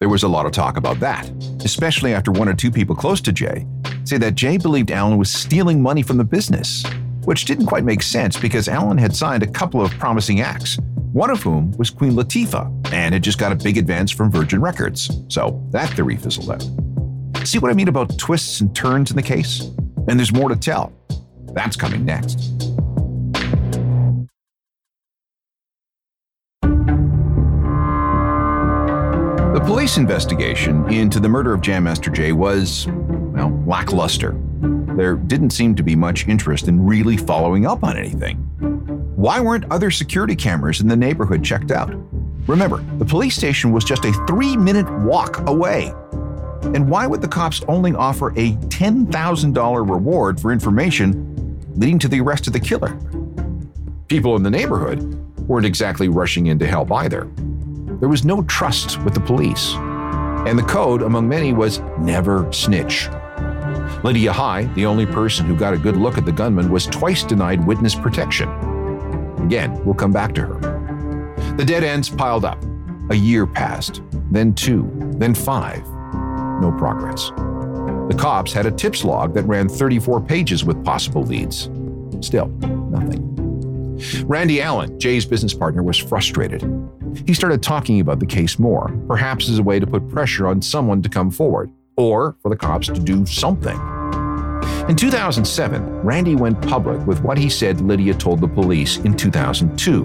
There 0.00 0.08
was 0.08 0.22
a 0.22 0.28
lot 0.28 0.46
of 0.46 0.52
talk 0.52 0.76
about 0.76 1.00
that, 1.00 1.28
especially 1.64 2.14
after 2.14 2.30
one 2.30 2.48
or 2.48 2.54
two 2.54 2.70
people 2.70 2.94
close 2.94 3.20
to 3.22 3.32
Jay 3.32 3.66
say 4.04 4.18
that 4.18 4.34
Jay 4.34 4.58
believed 4.58 4.90
Allen 4.90 5.16
was 5.16 5.30
stealing 5.30 5.80
money 5.80 6.02
from 6.02 6.18
the 6.18 6.24
business 6.24 6.84
which 7.24 7.44
didn't 7.44 7.66
quite 7.66 7.84
make 7.84 8.02
sense 8.02 8.38
because 8.38 8.68
Allen 8.68 8.98
had 8.98 9.14
signed 9.14 9.42
a 9.42 9.46
couple 9.46 9.80
of 9.82 9.90
promising 9.92 10.40
acts, 10.40 10.78
one 11.12 11.30
of 11.30 11.42
whom 11.42 11.72
was 11.72 11.90
Queen 11.90 12.12
Latifah, 12.12 12.92
and 12.92 13.14
had 13.14 13.22
just 13.22 13.38
got 13.38 13.52
a 13.52 13.56
big 13.56 13.78
advance 13.78 14.10
from 14.10 14.30
Virgin 14.30 14.60
Records. 14.60 15.10
So 15.28 15.62
that 15.70 15.90
theory 15.90 16.16
fizzled 16.16 16.50
out. 16.50 16.68
See 17.46 17.58
what 17.58 17.70
I 17.70 17.74
mean 17.74 17.88
about 17.88 18.18
twists 18.18 18.60
and 18.60 18.74
turns 18.74 19.10
in 19.10 19.16
the 19.16 19.22
case? 19.22 19.60
And 20.08 20.18
there's 20.18 20.32
more 20.32 20.48
to 20.48 20.56
tell. 20.56 20.92
That's 21.54 21.76
coming 21.76 22.04
next. 22.04 22.63
Police 29.66 29.96
investigation 29.96 30.88
into 30.92 31.18
the 31.18 31.28
murder 31.28 31.54
of 31.54 31.60
Jam 31.60 31.84
Master 31.84 32.10
Jay 32.10 32.32
was, 32.32 32.86
well, 32.88 33.50
lackluster 33.66 34.38
there 34.96 35.16
didn't 35.16 35.50
seem 35.50 35.74
to 35.74 35.82
be 35.82 35.96
much 35.96 36.28
interest 36.28 36.68
in 36.68 36.84
really 36.84 37.16
following 37.16 37.66
up 37.66 37.82
on 37.82 37.96
anything. 37.96 38.36
Why 39.16 39.40
weren't 39.40 39.64
other 39.70 39.90
security 39.90 40.36
cameras 40.36 40.80
in 40.80 40.86
the 40.86 40.96
neighborhood 40.96 41.42
checked 41.42 41.72
out? 41.72 41.92
Remember, 42.46 42.84
the 42.98 43.04
police 43.04 43.34
station 43.34 43.72
was 43.72 43.84
just 43.84 44.04
a 44.04 44.12
three 44.28 44.56
minute 44.56 44.88
walk 45.00 45.46
away. 45.48 45.92
And 46.62 46.88
why 46.88 47.06
would 47.06 47.22
the 47.22 47.28
cops 47.28 47.62
only 47.66 47.92
offer 47.92 48.30
a 48.30 48.52
$10,000 48.52 49.90
reward 49.90 50.40
for 50.40 50.52
information 50.52 51.58
leading 51.74 51.98
to 51.98 52.08
the 52.08 52.20
arrest 52.20 52.46
of 52.46 52.52
the 52.52 52.60
killer? 52.60 52.96
People 54.08 54.36
in 54.36 54.42
the 54.42 54.50
neighborhood 54.50 55.02
weren't 55.48 55.66
exactly 55.66 56.08
rushing 56.08 56.46
in 56.46 56.58
to 56.58 56.66
help 56.66 56.92
either. 56.92 57.28
There 58.00 58.08
was 58.08 58.24
no 58.24 58.42
trust 58.42 59.02
with 59.02 59.14
the 59.14 59.20
police. 59.20 59.74
And 60.46 60.58
the 60.58 60.62
code, 60.62 61.02
among 61.02 61.28
many, 61.28 61.52
was 61.52 61.80
never 61.98 62.52
snitch. 62.52 63.08
Lydia 64.02 64.32
High, 64.32 64.64
the 64.74 64.84
only 64.84 65.06
person 65.06 65.46
who 65.46 65.56
got 65.56 65.72
a 65.72 65.78
good 65.78 65.96
look 65.96 66.18
at 66.18 66.26
the 66.26 66.32
gunman, 66.32 66.70
was 66.70 66.86
twice 66.86 67.22
denied 67.22 67.66
witness 67.66 67.94
protection. 67.94 68.48
Again, 69.38 69.82
we'll 69.84 69.94
come 69.94 70.12
back 70.12 70.34
to 70.34 70.42
her. 70.42 71.54
The 71.56 71.64
dead 71.64 71.84
ends 71.84 72.08
piled 72.10 72.44
up. 72.44 72.62
A 73.10 73.14
year 73.14 73.46
passed, 73.46 74.02
then 74.30 74.54
two, 74.54 74.90
then 75.18 75.34
five. 75.34 75.86
No 76.60 76.74
progress. 76.78 77.30
The 78.08 78.16
cops 78.18 78.52
had 78.52 78.66
a 78.66 78.70
tips 78.70 79.04
log 79.04 79.34
that 79.34 79.44
ran 79.44 79.68
34 79.68 80.20
pages 80.20 80.64
with 80.64 80.84
possible 80.84 81.22
leads. 81.22 81.70
Still, 82.20 82.48
nothing. 82.48 83.22
Randy 84.26 84.60
Allen, 84.60 84.98
Jay's 84.98 85.24
business 85.24 85.54
partner, 85.54 85.82
was 85.82 85.96
frustrated. 85.96 86.62
He 87.26 87.34
started 87.34 87.62
talking 87.62 88.00
about 88.00 88.20
the 88.20 88.26
case 88.26 88.58
more, 88.58 88.94
perhaps 89.06 89.48
as 89.48 89.58
a 89.58 89.62
way 89.62 89.78
to 89.78 89.86
put 89.86 90.08
pressure 90.08 90.46
on 90.46 90.60
someone 90.60 91.02
to 91.02 91.08
come 91.08 91.30
forward, 91.30 91.70
or 91.96 92.36
for 92.42 92.48
the 92.48 92.56
cops 92.56 92.88
to 92.88 93.00
do 93.00 93.24
something. 93.24 93.78
In 94.88 94.96
2007, 94.96 96.02
Randy 96.02 96.34
went 96.34 96.60
public 96.68 97.06
with 97.06 97.22
what 97.22 97.38
he 97.38 97.48
said 97.48 97.80
Lydia 97.80 98.12
told 98.12 98.40
the 98.40 98.48
police 98.48 98.98
in 98.98 99.16
2002. 99.16 100.04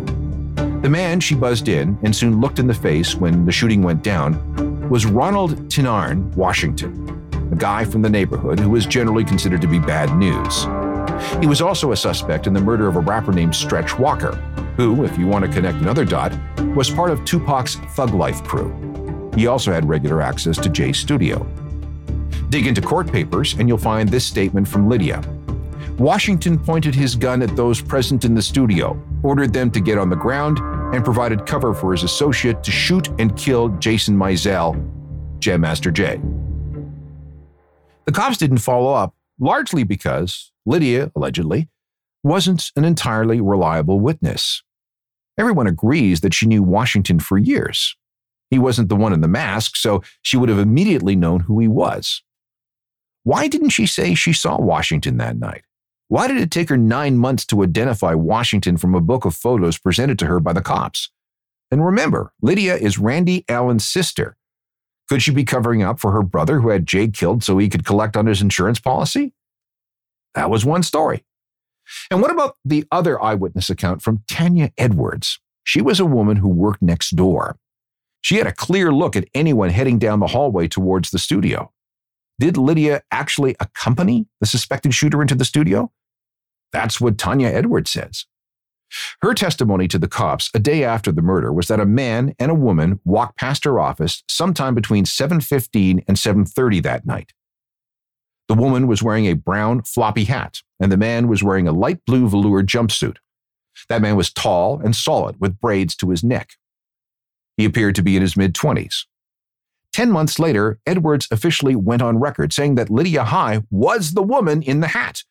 The 0.81 0.89
man 0.89 1.19
she 1.19 1.35
buzzed 1.35 1.67
in 1.67 1.97
and 2.03 2.15
soon 2.15 2.39
looked 2.39 2.59
in 2.59 2.67
the 2.67 2.73
face 2.73 3.13
when 3.13 3.45
the 3.45 3.51
shooting 3.51 3.83
went 3.83 4.03
down 4.03 4.89
was 4.89 5.05
Ronald 5.05 5.67
Tinard, 5.69 6.33
Washington, 6.35 7.29
a 7.51 7.55
guy 7.55 7.83
from 7.83 8.01
the 8.01 8.09
neighborhood 8.09 8.59
who 8.59 8.69
was 8.69 8.85
generally 8.85 9.25
considered 9.25 9.61
to 9.61 9.67
be 9.67 9.79
bad 9.79 10.15
news. 10.15 10.63
He 11.41 11.47
was 11.47 11.61
also 11.61 11.91
a 11.91 11.97
suspect 11.97 12.47
in 12.47 12.53
the 12.53 12.61
murder 12.61 12.87
of 12.87 12.95
a 12.95 13.01
rapper 13.01 13.33
named 13.33 13.55
Stretch 13.55 13.99
Walker, 13.99 14.31
who, 14.79 15.03
if 15.03 15.17
you 15.17 15.27
want 15.27 15.43
to 15.43 15.51
connect 15.51 15.79
another 15.79 16.05
dot, 16.05 16.33
was 16.73 16.89
part 16.89 17.11
of 17.11 17.25
Tupac's 17.25 17.75
Thug 17.95 18.13
Life 18.13 18.41
crew. 18.45 19.31
He 19.35 19.45
also 19.45 19.73
had 19.73 19.89
regular 19.89 20.21
access 20.21 20.57
to 20.57 20.69
Jay's 20.69 20.97
studio. 20.97 21.43
Dig 22.47 22.65
into 22.65 22.79
court 22.79 23.11
papers, 23.11 23.55
and 23.59 23.67
you'll 23.67 23.77
find 23.77 24.07
this 24.07 24.25
statement 24.25 24.65
from 24.65 24.87
Lydia. 24.87 25.21
Washington 25.97 26.57
pointed 26.57 26.95
his 26.95 27.13
gun 27.13 27.41
at 27.41 27.53
those 27.57 27.81
present 27.81 28.23
in 28.23 28.33
the 28.33 28.41
studio, 28.41 28.97
ordered 29.21 29.51
them 29.51 29.69
to 29.69 29.81
get 29.81 29.97
on 29.97 30.09
the 30.09 30.15
ground, 30.15 30.59
and 30.95 31.03
provided 31.03 31.45
cover 31.45 31.73
for 31.73 31.91
his 31.91 32.03
associate 32.03 32.63
to 32.63 32.71
shoot 32.71 33.09
and 33.19 33.35
kill 33.35 33.67
Jason 33.79 34.15
Mizell, 34.15 34.81
Jam 35.39 35.59
Master 35.59 35.91
Jay. 35.91 36.21
The 38.05 38.13
cops 38.13 38.37
didn't 38.37 38.59
follow 38.59 38.93
up, 38.93 39.13
largely 39.41 39.83
because 39.83 40.53
Lydia, 40.65 41.11
allegedly, 41.17 41.67
wasn't 42.23 42.71
an 42.77 42.85
entirely 42.85 43.41
reliable 43.41 43.99
witness. 43.99 44.63
Everyone 45.39 45.67
agrees 45.67 46.19
that 46.19 46.33
she 46.33 46.45
knew 46.45 46.61
Washington 46.61 47.17
for 47.19 47.37
years. 47.37 47.95
He 48.51 48.59
wasn't 48.59 48.89
the 48.89 48.97
one 48.97 49.13
in 49.13 49.21
the 49.21 49.27
mask, 49.29 49.77
so 49.77 50.03
she 50.21 50.35
would 50.35 50.49
have 50.49 50.59
immediately 50.59 51.15
known 51.15 51.39
who 51.39 51.59
he 51.59 51.67
was. 51.67 52.21
Why 53.23 53.47
didn't 53.47 53.69
she 53.69 53.85
say 53.85 54.15
she 54.15 54.33
saw 54.33 54.59
Washington 54.59 55.15
that 55.17 55.37
night? 55.37 55.63
Why 56.09 56.27
did 56.27 56.41
it 56.41 56.51
take 56.51 56.67
her 56.67 56.77
nine 56.77 57.17
months 57.17 57.45
to 57.47 57.63
identify 57.63 58.15
Washington 58.15 58.75
from 58.75 58.93
a 58.93 59.01
book 59.01 59.23
of 59.23 59.33
photos 59.33 59.77
presented 59.77 60.19
to 60.19 60.25
her 60.25 60.41
by 60.41 60.51
the 60.51 60.61
cops? 60.61 61.09
And 61.71 61.85
remember, 61.85 62.33
Lydia 62.41 62.75
is 62.75 62.97
Randy 62.97 63.45
Allen's 63.47 63.87
sister. 63.87 64.35
Could 65.07 65.21
she 65.21 65.31
be 65.31 65.45
covering 65.45 65.83
up 65.83 66.01
for 66.01 66.11
her 66.11 66.23
brother 66.23 66.59
who 66.59 66.69
had 66.69 66.85
Jay 66.85 67.07
killed 67.07 67.45
so 67.45 67.57
he 67.57 67.69
could 67.69 67.85
collect 67.85 68.17
on 68.17 68.25
his 68.25 68.41
insurance 68.41 68.79
policy? 68.79 69.33
That 70.35 70.49
was 70.49 70.65
one 70.65 70.83
story. 70.83 71.23
And 72.11 72.21
what 72.21 72.31
about 72.31 72.57
the 72.63 72.85
other 72.91 73.21
eyewitness 73.21 73.69
account 73.69 74.01
from 74.01 74.23
Tanya 74.27 74.71
Edwards? 74.77 75.39
She 75.63 75.81
was 75.81 75.99
a 75.99 76.05
woman 76.05 76.37
who 76.37 76.49
worked 76.49 76.81
next 76.81 77.15
door. 77.15 77.57
She 78.21 78.37
had 78.37 78.47
a 78.47 78.53
clear 78.53 78.91
look 78.91 79.15
at 79.15 79.27
anyone 79.33 79.69
heading 79.69 79.99
down 79.99 80.19
the 80.19 80.27
hallway 80.27 80.67
towards 80.67 81.11
the 81.11 81.19
studio. 81.19 81.71
Did 82.39 82.57
Lydia 82.57 83.01
actually 83.11 83.55
accompany 83.59 84.27
the 84.39 84.47
suspected 84.47 84.93
shooter 84.93 85.21
into 85.21 85.35
the 85.35 85.45
studio? 85.45 85.91
That's 86.71 87.01
what 87.01 87.17
Tanya 87.17 87.47
Edwards 87.47 87.91
says. 87.91 88.25
Her 89.21 89.33
testimony 89.33 89.87
to 89.89 89.99
the 89.99 90.07
cops 90.07 90.49
a 90.53 90.59
day 90.59 90.83
after 90.83 91.11
the 91.11 91.21
murder 91.21 91.53
was 91.53 91.67
that 91.67 91.79
a 91.79 91.85
man 91.85 92.33
and 92.39 92.49
a 92.49 92.55
woman 92.55 92.99
walked 93.03 93.37
past 93.37 93.63
her 93.65 93.79
office 93.79 94.23
sometime 94.27 94.73
between 94.73 95.05
7:15 95.05 96.03
and 96.07 96.17
7:30 96.17 96.79
that 96.81 97.05
night. 97.05 97.33
The 98.49 98.55
woman 98.55 98.87
was 98.87 99.03
wearing 99.03 99.27
a 99.27 99.33
brown 99.33 99.83
floppy 99.83 100.23
hat, 100.23 100.63
and 100.79 100.91
the 100.91 100.97
man 100.97 101.27
was 101.27 101.43
wearing 101.43 101.67
a 101.67 101.71
light 101.71 102.03
blue 102.05 102.27
velour 102.27 102.63
jumpsuit. 102.63 103.17
That 103.89 104.01
man 104.01 104.15
was 104.15 104.33
tall 104.33 104.81
and 104.83 104.95
solid 104.95 105.39
with 105.39 105.59
braids 105.61 105.95
to 105.97 106.09
his 106.09 106.23
neck. 106.23 106.53
He 107.57 107.65
appeared 107.65 107.93
to 107.95 108.01
be 108.01 108.15
in 108.15 108.23
his 108.23 108.35
mid 108.35 108.55
20s. 108.55 109.05
Ten 109.93 110.09
months 110.09 110.39
later, 110.39 110.79
Edwards 110.87 111.27
officially 111.29 111.75
went 111.75 112.01
on 112.01 112.19
record 112.19 112.51
saying 112.51 112.73
that 112.75 112.89
Lydia 112.89 113.23
High 113.23 113.61
was 113.69 114.13
the 114.13 114.23
woman 114.23 114.63
in 114.63 114.79
the 114.79 114.87
hat. 114.87 115.23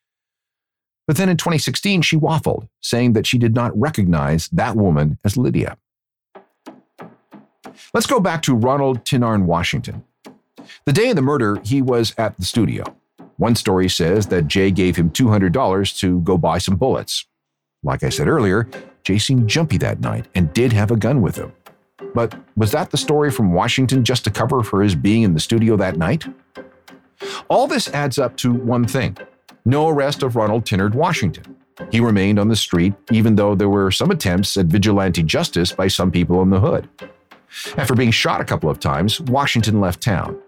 But 1.09 1.16
then 1.16 1.28
in 1.28 1.37
2016, 1.37 2.02
she 2.02 2.16
waffled, 2.16 2.68
saying 2.81 3.14
that 3.14 3.26
she 3.26 3.38
did 3.38 3.54
not 3.54 3.76
recognize 3.76 4.48
that 4.50 4.76
woman 4.76 5.18
as 5.24 5.37
Lydia. 5.37 5.76
Let's 7.92 8.07
go 8.07 8.20
back 8.20 8.42
to 8.42 8.54
Ronald 8.54 9.04
Tinard, 9.04 9.44
Washington. 9.44 10.04
The 10.85 10.92
day 10.92 11.11
of 11.11 11.16
the 11.16 11.22
murder, 11.22 11.61
he 11.64 11.83
was 11.83 12.14
at 12.16 12.37
the 12.37 12.44
studio. 12.44 12.98
One 13.38 13.55
story 13.55 13.88
says 13.88 14.27
that 14.27 14.48
Jay 14.48 14.70
gave 14.70 14.96
him 14.96 15.11
$200 15.11 15.98
to 16.01 16.20
go 16.20 16.37
buy 16.37 16.59
some 16.59 16.77
bullets. 16.77 17.24
Like 17.85 18.03
I 18.03 18.09
said 18.09 18.29
earlier, 18.29 18.68
Jay 19.05 19.18
seemed 19.18 19.48
jumpy 19.48 19.79
that 19.79 20.01
night 20.01 20.27
and 20.35 20.53
did 20.53 20.72
have 20.72 20.90
a 20.90 20.96
gun 20.96 21.22
with 21.22 21.37
him. 21.37 21.53
But 22.14 22.35
was 22.57 22.72
that 22.72 22.90
the 22.90 22.96
story 22.96 23.31
from 23.31 23.53
Washington 23.53 24.05
just 24.05 24.24
to 24.24 24.31
cover 24.31 24.62
for 24.62 24.83
his 24.83 24.96
being 24.96 25.22
in 25.22 25.35
the 25.35 25.40
studio 25.40 25.77
that 25.77 25.96
night? 25.96 26.24
All 27.48 27.68
this 27.68 27.88
adds 27.94 28.18
up 28.18 28.37
to 28.38 28.53
one 28.53 28.87
thing 28.87 29.16
no 29.64 29.88
arrest 29.88 30.22
of 30.22 30.35
Ronald 30.35 30.64
Tinard 30.64 30.94
Washington. 30.94 31.57
He 31.92 32.01
remained 32.01 32.38
on 32.38 32.48
the 32.48 32.57
street, 32.57 32.94
even 33.12 33.37
though 33.37 33.55
there 33.55 33.68
were 33.68 33.90
some 33.90 34.11
attempts 34.11 34.57
at 34.57 34.66
vigilante 34.66 35.22
justice 35.22 35.72
by 35.72 35.88
some 35.88 36.11
people 36.11 36.42
in 36.42 36.51
the 36.51 36.59
hood. 36.59 36.88
After 37.77 37.94
being 37.94 38.11
shot 38.11 38.40
a 38.40 38.44
couple 38.44 38.70
of 38.70 38.81
times, 38.81 39.20
Washington 39.20 39.81
left 39.81 40.03
town. 40.03 40.40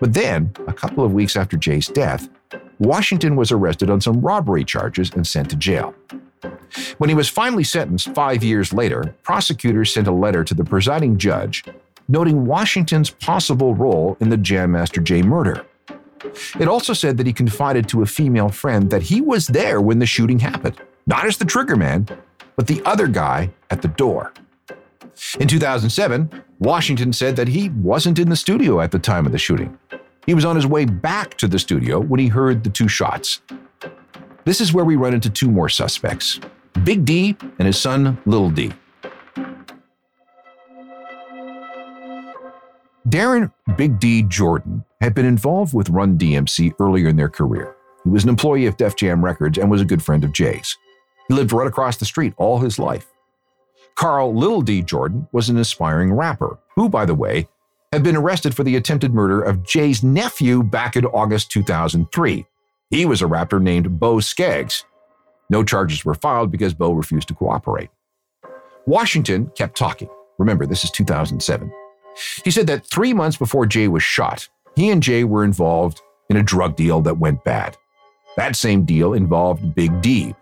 But 0.00 0.14
then, 0.14 0.52
a 0.66 0.72
couple 0.72 1.04
of 1.04 1.12
weeks 1.12 1.36
after 1.36 1.56
Jay's 1.56 1.88
death, 1.88 2.28
Washington 2.78 3.36
was 3.36 3.50
arrested 3.50 3.90
on 3.90 4.00
some 4.00 4.20
robbery 4.20 4.64
charges 4.64 5.10
and 5.12 5.26
sent 5.26 5.50
to 5.50 5.56
jail. 5.56 5.94
When 6.98 7.08
he 7.08 7.14
was 7.14 7.28
finally 7.28 7.64
sentenced 7.64 8.14
five 8.14 8.44
years 8.44 8.72
later, 8.72 9.14
prosecutors 9.22 9.92
sent 9.92 10.06
a 10.06 10.12
letter 10.12 10.44
to 10.44 10.54
the 10.54 10.64
presiding 10.64 11.18
judge 11.18 11.64
noting 12.08 12.46
Washington's 12.46 13.10
possible 13.10 13.74
role 13.74 14.16
in 14.20 14.30
the 14.30 14.36
Jam 14.36 14.72
Master 14.72 15.00
Jay 15.00 15.22
murder. 15.22 15.66
It 16.58 16.66
also 16.66 16.92
said 16.92 17.16
that 17.18 17.26
he 17.26 17.32
confided 17.32 17.88
to 17.90 18.02
a 18.02 18.06
female 18.06 18.48
friend 18.48 18.90
that 18.90 19.02
he 19.02 19.20
was 19.20 19.46
there 19.46 19.80
when 19.80 19.98
the 19.98 20.06
shooting 20.06 20.38
happened, 20.38 20.80
not 21.06 21.26
as 21.26 21.36
the 21.36 21.44
triggerman, 21.44 22.18
but 22.56 22.66
the 22.66 22.82
other 22.84 23.06
guy 23.06 23.50
at 23.70 23.82
the 23.82 23.88
door. 23.88 24.32
In 25.40 25.48
2007, 25.48 26.30
Washington 26.58 27.12
said 27.12 27.36
that 27.36 27.48
he 27.48 27.70
wasn't 27.70 28.18
in 28.18 28.28
the 28.28 28.36
studio 28.36 28.80
at 28.80 28.90
the 28.90 28.98
time 28.98 29.26
of 29.26 29.32
the 29.32 29.38
shooting. 29.38 29.78
He 30.26 30.34
was 30.34 30.44
on 30.44 30.56
his 30.56 30.66
way 30.66 30.84
back 30.84 31.36
to 31.38 31.48
the 31.48 31.58
studio 31.58 32.00
when 32.00 32.20
he 32.20 32.28
heard 32.28 32.62
the 32.62 32.70
two 32.70 32.88
shots. 32.88 33.40
This 34.44 34.60
is 34.60 34.72
where 34.72 34.84
we 34.84 34.96
run 34.96 35.14
into 35.14 35.30
two 35.30 35.50
more 35.50 35.68
suspects 35.68 36.40
Big 36.84 37.04
D 37.04 37.36
and 37.58 37.66
his 37.66 37.78
son, 37.78 38.18
Little 38.26 38.50
D. 38.50 38.72
Darren 43.08 43.50
Big 43.76 43.98
D 43.98 44.22
Jordan 44.22 44.84
had 45.00 45.14
been 45.14 45.26
involved 45.26 45.72
with 45.72 45.88
Run 45.88 46.18
DMC 46.18 46.74
earlier 46.78 47.08
in 47.08 47.16
their 47.16 47.28
career. 47.28 47.74
He 48.04 48.10
was 48.10 48.22
an 48.22 48.28
employee 48.28 48.66
of 48.66 48.76
Def 48.76 48.96
Jam 48.96 49.24
Records 49.24 49.58
and 49.58 49.70
was 49.70 49.80
a 49.80 49.86
good 49.86 50.02
friend 50.02 50.24
of 50.24 50.32
Jay's. 50.32 50.76
He 51.28 51.34
lived 51.34 51.52
right 51.52 51.66
across 51.66 51.96
the 51.96 52.04
street 52.04 52.34
all 52.36 52.58
his 52.58 52.78
life. 52.78 53.06
Karl 53.98 54.32
Little 54.32 54.62
D 54.62 54.80
Jordan 54.80 55.26
was 55.32 55.48
an 55.48 55.56
aspiring 55.56 56.12
rapper, 56.12 56.56
who, 56.76 56.88
by 56.88 57.04
the 57.04 57.16
way, 57.16 57.48
had 57.92 58.04
been 58.04 58.14
arrested 58.14 58.54
for 58.54 58.62
the 58.62 58.76
attempted 58.76 59.12
murder 59.12 59.42
of 59.42 59.64
Jay's 59.64 60.04
nephew 60.04 60.62
back 60.62 60.94
in 60.94 61.04
August 61.06 61.50
2003. 61.50 62.46
He 62.90 63.06
was 63.06 63.22
a 63.22 63.26
rapper 63.26 63.58
named 63.58 63.98
Bo 63.98 64.20
Skaggs. 64.20 64.84
No 65.50 65.64
charges 65.64 66.04
were 66.04 66.14
filed 66.14 66.52
because 66.52 66.74
Bo 66.74 66.92
refused 66.92 67.26
to 67.26 67.34
cooperate. 67.34 67.90
Washington 68.86 69.50
kept 69.56 69.76
talking. 69.76 70.08
Remember, 70.38 70.64
this 70.64 70.84
is 70.84 70.92
2007. 70.92 71.72
He 72.44 72.52
said 72.52 72.68
that 72.68 72.86
three 72.86 73.12
months 73.12 73.36
before 73.36 73.66
Jay 73.66 73.88
was 73.88 74.04
shot, 74.04 74.48
he 74.76 74.90
and 74.90 75.02
Jay 75.02 75.24
were 75.24 75.42
involved 75.42 76.02
in 76.30 76.36
a 76.36 76.42
drug 76.44 76.76
deal 76.76 77.00
that 77.00 77.18
went 77.18 77.42
bad. 77.42 77.76
That 78.36 78.54
same 78.54 78.84
deal 78.84 79.14
involved 79.14 79.74
Big 79.74 80.00
D. 80.00 80.36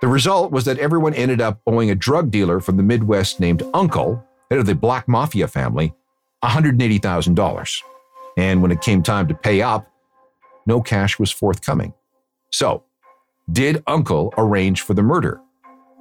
The 0.00 0.08
result 0.08 0.52
was 0.52 0.64
that 0.66 0.78
everyone 0.78 1.14
ended 1.14 1.40
up 1.40 1.60
owing 1.66 1.90
a 1.90 1.94
drug 1.94 2.30
dealer 2.30 2.60
from 2.60 2.76
the 2.76 2.82
Midwest 2.82 3.40
named 3.40 3.64
Uncle, 3.74 4.24
head 4.50 4.60
of 4.60 4.66
the 4.66 4.74
Black 4.74 5.08
Mafia 5.08 5.48
family, 5.48 5.92
$180,000. 6.44 7.82
And 8.36 8.62
when 8.62 8.70
it 8.70 8.80
came 8.80 9.02
time 9.02 9.26
to 9.26 9.34
pay 9.34 9.60
up, 9.60 9.90
no 10.66 10.80
cash 10.80 11.18
was 11.18 11.32
forthcoming. 11.32 11.92
So, 12.52 12.84
did 13.50 13.82
Uncle 13.86 14.32
arrange 14.36 14.82
for 14.82 14.94
the 14.94 15.02
murder? 15.02 15.40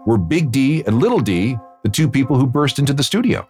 Were 0.06 0.18
Big 0.18 0.52
D 0.52 0.84
and 0.86 1.00
Little 1.00 1.20
D 1.20 1.58
the 1.84 1.90
two 1.90 2.08
people 2.08 2.38
who 2.38 2.46
burst 2.46 2.78
into 2.78 2.94
the 2.94 3.04
studio? 3.04 3.48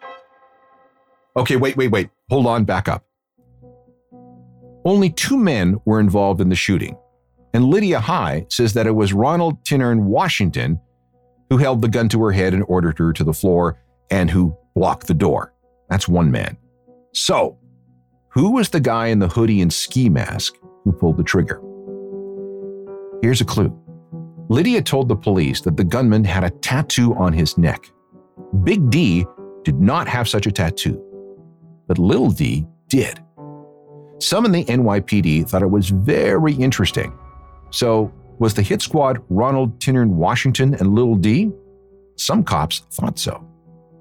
Okay, 1.36 1.56
wait, 1.56 1.76
wait, 1.76 1.92
wait. 1.92 2.10
Hold 2.30 2.48
on, 2.48 2.64
back 2.64 2.88
up. 2.88 3.04
Only 4.86 5.10
two 5.10 5.38
men 5.38 5.82
were 5.86 6.00
involved 6.00 6.40
in 6.40 6.50
the 6.50 6.56
shooting, 6.56 6.98
and 7.54 7.66
Lydia 7.66 8.00
High 8.00 8.46
says 8.50 8.74
that 8.74 8.88
it 8.88 8.92
was 8.92 9.14
Ronald 9.14 9.64
Tinard 9.64 10.00
Washington 10.00 10.80
who 11.50 11.58
held 11.58 11.82
the 11.82 11.88
gun 11.88 12.10
to 12.10 12.22
her 12.24 12.32
head 12.32 12.54
and 12.54 12.64
ordered 12.68 12.98
her 13.00 13.14
to 13.14 13.24
the 13.24 13.34
floor 13.34 13.80
and 14.12 14.30
who 14.30 14.56
blocked 14.76 15.08
the 15.08 15.14
door. 15.14 15.54
That's 15.90 16.08
one 16.08 16.32
man. 16.32 16.58
So, 17.14 17.58
who 18.30 18.52
was 18.52 18.70
the 18.70 18.80
guy 18.80 19.08
in 19.08 19.20
the 19.20 19.28
hoodie 19.28 19.62
and 19.62 19.72
ski 19.72 20.10
mask 20.10 20.56
who 20.84 20.92
pulled 20.92 21.18
the 21.18 21.24
trigger? 21.24 21.62
Here's 23.22 23.42
a 23.42 23.46
clue. 23.46 23.76
Lydia 24.50 24.82
told 24.82 25.10
the 25.10 25.16
police 25.16 25.62
that 25.62 25.76
the 25.78 25.84
gunman 25.84 26.24
had 26.24 26.44
a 26.44 26.50
tattoo 26.50 27.16
on 27.16 27.34
his 27.34 27.58
neck. 27.58 27.90
Big 28.64 28.90
D 28.90 29.26
did 29.64 29.82
not 29.82 30.08
have 30.08 30.30
such 30.30 30.48
a 30.48 30.52
tattoo, 30.52 31.02
but 31.88 31.98
Little 31.98 32.30
D 32.30 32.66
did. 32.88 33.20
Some 34.20 34.46
in 34.46 34.52
the 34.52 34.66
NYPD 34.66 35.50
thought 35.50 35.62
it 35.62 35.70
was 35.70 35.90
very 35.90 36.54
interesting. 36.54 37.18
So, 37.72 38.14
was 38.40 38.54
the 38.54 38.62
hit 38.62 38.82
squad 38.82 39.22
Ronald 39.30 39.80
Tinard 39.80 40.10
Washington 40.10 40.76
and 40.76 40.94
Little 40.94 41.16
D? 41.16 41.52
Some 42.16 42.44
cops 42.44 42.80
thought 42.92 43.18
so. 43.18 43.46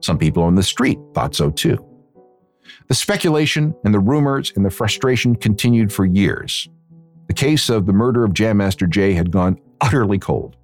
Some 0.01 0.19
people 0.19 0.43
on 0.43 0.55
the 0.55 0.63
street 0.63 0.99
thought 1.15 1.35
so 1.35 1.51
too. 1.51 1.85
The 2.89 2.95
speculation 2.95 3.75
and 3.85 3.95
the 3.95 4.01
rumors 4.01 4.53
and 4.57 4.65
the 4.65 4.71
frustration 4.71 5.35
continued 5.35 5.93
for 5.93 6.05
years. 6.05 6.69
The 7.29 7.35
case 7.35 7.69
of 7.69 7.87
the 7.87 7.93
murder 7.93 8.25
of 8.25 8.35
Jam 8.35 8.59
Master 8.59 8.87
Jay 8.87 9.13
had 9.13 9.31
gone 9.31 9.59
utterly 9.81 10.19
cold. 10.19 10.57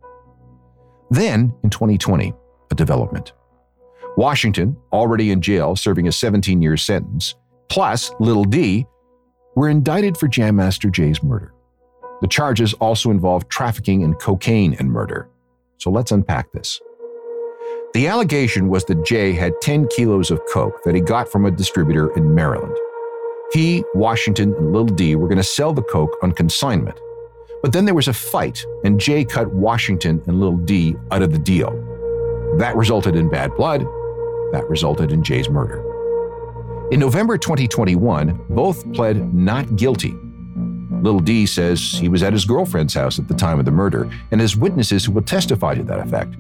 Then, 1.11 1.53
in 1.63 1.71
2020, 1.71 2.33
a 2.71 2.75
development. 2.75 3.33
Washington, 4.17 4.77
already 4.93 5.31
in 5.31 5.41
jail 5.41 5.77
serving 5.77 6.09
a 6.09 6.13
17 6.13 6.63
year 6.63 6.77
sentence, 6.77 7.35
plus 7.69 8.13
Little 8.21 8.45
D, 8.45 8.87
were 9.57 9.69
indicted 9.69 10.17
for 10.17 10.29
Jam 10.29 10.57
Master 10.57 10.89
Jay's 10.89 11.23
murder. 11.23 11.53
The 12.23 12.29
charges 12.29 12.73
also 12.75 13.11
involved 13.11 13.51
trafficking 13.51 14.03
in 14.03 14.15
cocaine 14.15 14.75
and 14.79 14.91
murder. 14.91 15.29
So 15.79 15.91
let's 15.91 16.13
unpack 16.13 16.53
this. 16.53 16.81
The 17.95 18.07
allegation 18.07 18.69
was 18.69 18.85
that 18.85 19.05
Jay 19.05 19.33
had 19.33 19.61
10 19.61 19.89
kilos 19.89 20.31
of 20.31 20.41
coke 20.51 20.83
that 20.85 20.95
he 20.95 21.01
got 21.01 21.29
from 21.29 21.45
a 21.45 21.51
distributor 21.51 22.17
in 22.17 22.35
Maryland. 22.35 22.77
He, 23.53 23.85
Washington, 23.95 24.55
and 24.55 24.73
Little 24.73 24.87
D 24.87 25.17
were 25.17 25.29
going 25.29 25.37
to 25.37 25.45
sell 25.45 25.75
the 25.75 25.83
coke 25.83 26.17
on 26.23 26.33
consignment. 26.33 26.99
But 27.61 27.73
then 27.73 27.85
there 27.85 27.95
was 27.95 28.09
a 28.09 28.15
fight, 28.15 28.65
and 28.85 28.99
Jay 28.99 29.25
cut 29.25 29.53
Washington 29.53 30.23
and 30.27 30.41
Little 30.41 30.57
D 30.57 30.97
out 31.11 31.23
of 31.23 31.33
the 31.33 31.39
deal. 31.39 31.71
That 32.57 32.77
resulted 32.77 33.17
in 33.17 33.29
bad 33.29 33.55
blood. 33.57 33.83
That 34.53 34.65
resulted 34.69 35.13
in 35.13 35.25
Jay's 35.25 35.51
murder. 35.51 35.83
In 36.93 37.01
November 37.01 37.37
2021, 37.37 38.47
both 38.51 38.91
pled 38.93 39.35
not 39.35 39.77
guilty. 39.77 40.15
Little 41.03 41.21
D 41.21 41.47
says 41.47 41.99
he 41.99 42.09
was 42.09 42.23
at 42.23 42.33
his 42.33 42.45
girlfriend's 42.45 42.95
house 42.95 43.19
at 43.19 43.27
the 43.27 43.35
time 43.35 43.59
of 43.59 43.65
the 43.65 43.73
murder 43.73 44.09
and 44.31 44.41
has 44.41 44.57
witnesses 44.57 45.05
who 45.05 45.11
will 45.13 45.23
testify 45.23 45.75
to 45.75 45.83
that 45.83 45.99
effect. 45.99 46.37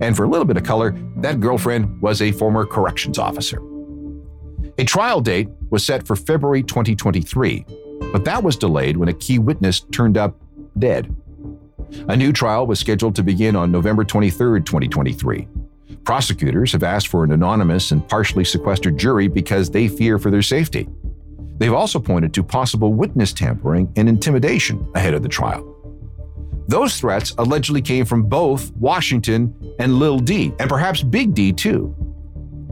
And 0.00 0.16
for 0.16 0.24
a 0.24 0.28
little 0.28 0.46
bit 0.46 0.56
of 0.56 0.64
color, 0.64 0.96
that 1.16 1.40
girlfriend 1.40 2.00
was 2.00 2.22
a 2.22 2.32
former 2.32 2.64
corrections 2.64 3.18
officer. 3.18 3.60
A 4.78 4.84
trial 4.84 5.20
date 5.20 5.48
was 5.70 5.84
set 5.84 6.06
for 6.06 6.16
February 6.16 6.62
2023, 6.62 7.66
but 8.10 8.24
that 8.24 8.42
was 8.42 8.56
delayed 8.56 8.96
when 8.96 9.10
a 9.10 9.14
key 9.14 9.38
witness 9.38 9.80
turned 9.80 10.16
up 10.16 10.40
dead. 10.78 11.14
A 12.08 12.16
new 12.16 12.32
trial 12.32 12.66
was 12.66 12.80
scheduled 12.80 13.14
to 13.16 13.22
begin 13.22 13.56
on 13.56 13.70
November 13.70 14.04
23, 14.04 14.60
2023. 14.62 15.48
Prosecutors 16.04 16.72
have 16.72 16.82
asked 16.82 17.08
for 17.08 17.24
an 17.24 17.32
anonymous 17.32 17.90
and 17.90 18.06
partially 18.08 18.44
sequestered 18.44 18.96
jury 18.96 19.28
because 19.28 19.68
they 19.70 19.88
fear 19.88 20.18
for 20.18 20.30
their 20.30 20.42
safety. 20.42 20.88
They've 21.58 21.74
also 21.74 21.98
pointed 21.98 22.32
to 22.34 22.42
possible 22.42 22.94
witness 22.94 23.32
tampering 23.32 23.92
and 23.96 24.08
intimidation 24.08 24.90
ahead 24.94 25.14
of 25.14 25.22
the 25.22 25.28
trial. 25.28 25.74
Those 26.68 27.00
threats 27.00 27.34
allegedly 27.38 27.82
came 27.82 28.04
from 28.04 28.24
both 28.24 28.72
Washington 28.76 29.54
and 29.78 29.98
Lil 29.98 30.18
D, 30.18 30.52
and 30.58 30.68
perhaps 30.68 31.02
Big 31.02 31.34
D 31.34 31.52
too. 31.52 31.94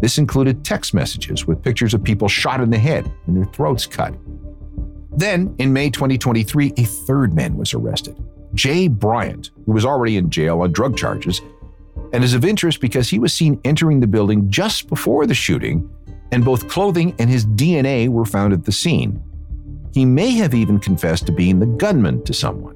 This 0.01 0.19
included 0.19 0.65
text 0.65 0.93
messages 0.93 1.47
with 1.47 1.63
pictures 1.63 1.95
of 1.95 2.05
people 2.05 2.29
shot 2.29 2.61
in 2.61 2.71
the 2.71 2.79
head 2.79 3.11
and 3.27 3.37
their 3.37 3.47
throats 3.47 3.87
cut. 3.87 4.15
Then, 5.17 5.55
in 5.59 5.73
May 5.73 5.89
2023, 5.89 6.75
a 6.77 6.85
third 6.85 7.33
man 7.33 7.57
was 7.57 7.73
arrested, 7.73 8.23
Jay 8.53 8.87
Bryant, 8.87 9.51
who 9.65 9.73
was 9.73 9.87
already 9.87 10.19
in 10.19 10.29
jail 10.29 10.61
on 10.61 10.73
drug 10.73 10.95
charges, 10.95 11.41
and 12.13 12.23
is 12.23 12.35
of 12.35 12.45
interest 12.45 12.83
because 12.83 13.09
he 13.09 13.19
was 13.19 13.33
seen 13.33 13.59
entering 13.65 14.01
the 14.01 14.07
building 14.07 14.51
just 14.51 14.89
before 14.89 15.27
the 15.27 15.35
shooting, 15.35 15.89
and 16.33 16.45
both 16.45 16.69
clothing 16.69 17.15
and 17.19 17.31
his 17.31 17.47
DNA 17.47 18.09
were 18.09 18.25
found 18.25 18.53
at 18.53 18.65
the 18.65 18.73
scene. 18.73 19.23
He 19.93 20.05
may 20.05 20.31
have 20.33 20.55
even 20.55 20.79
confessed 20.79 21.27
to 21.27 21.33
being 21.33 21.59
the 21.59 21.67
gunman 21.67 22.23
to 22.25 22.35
someone. 22.35 22.75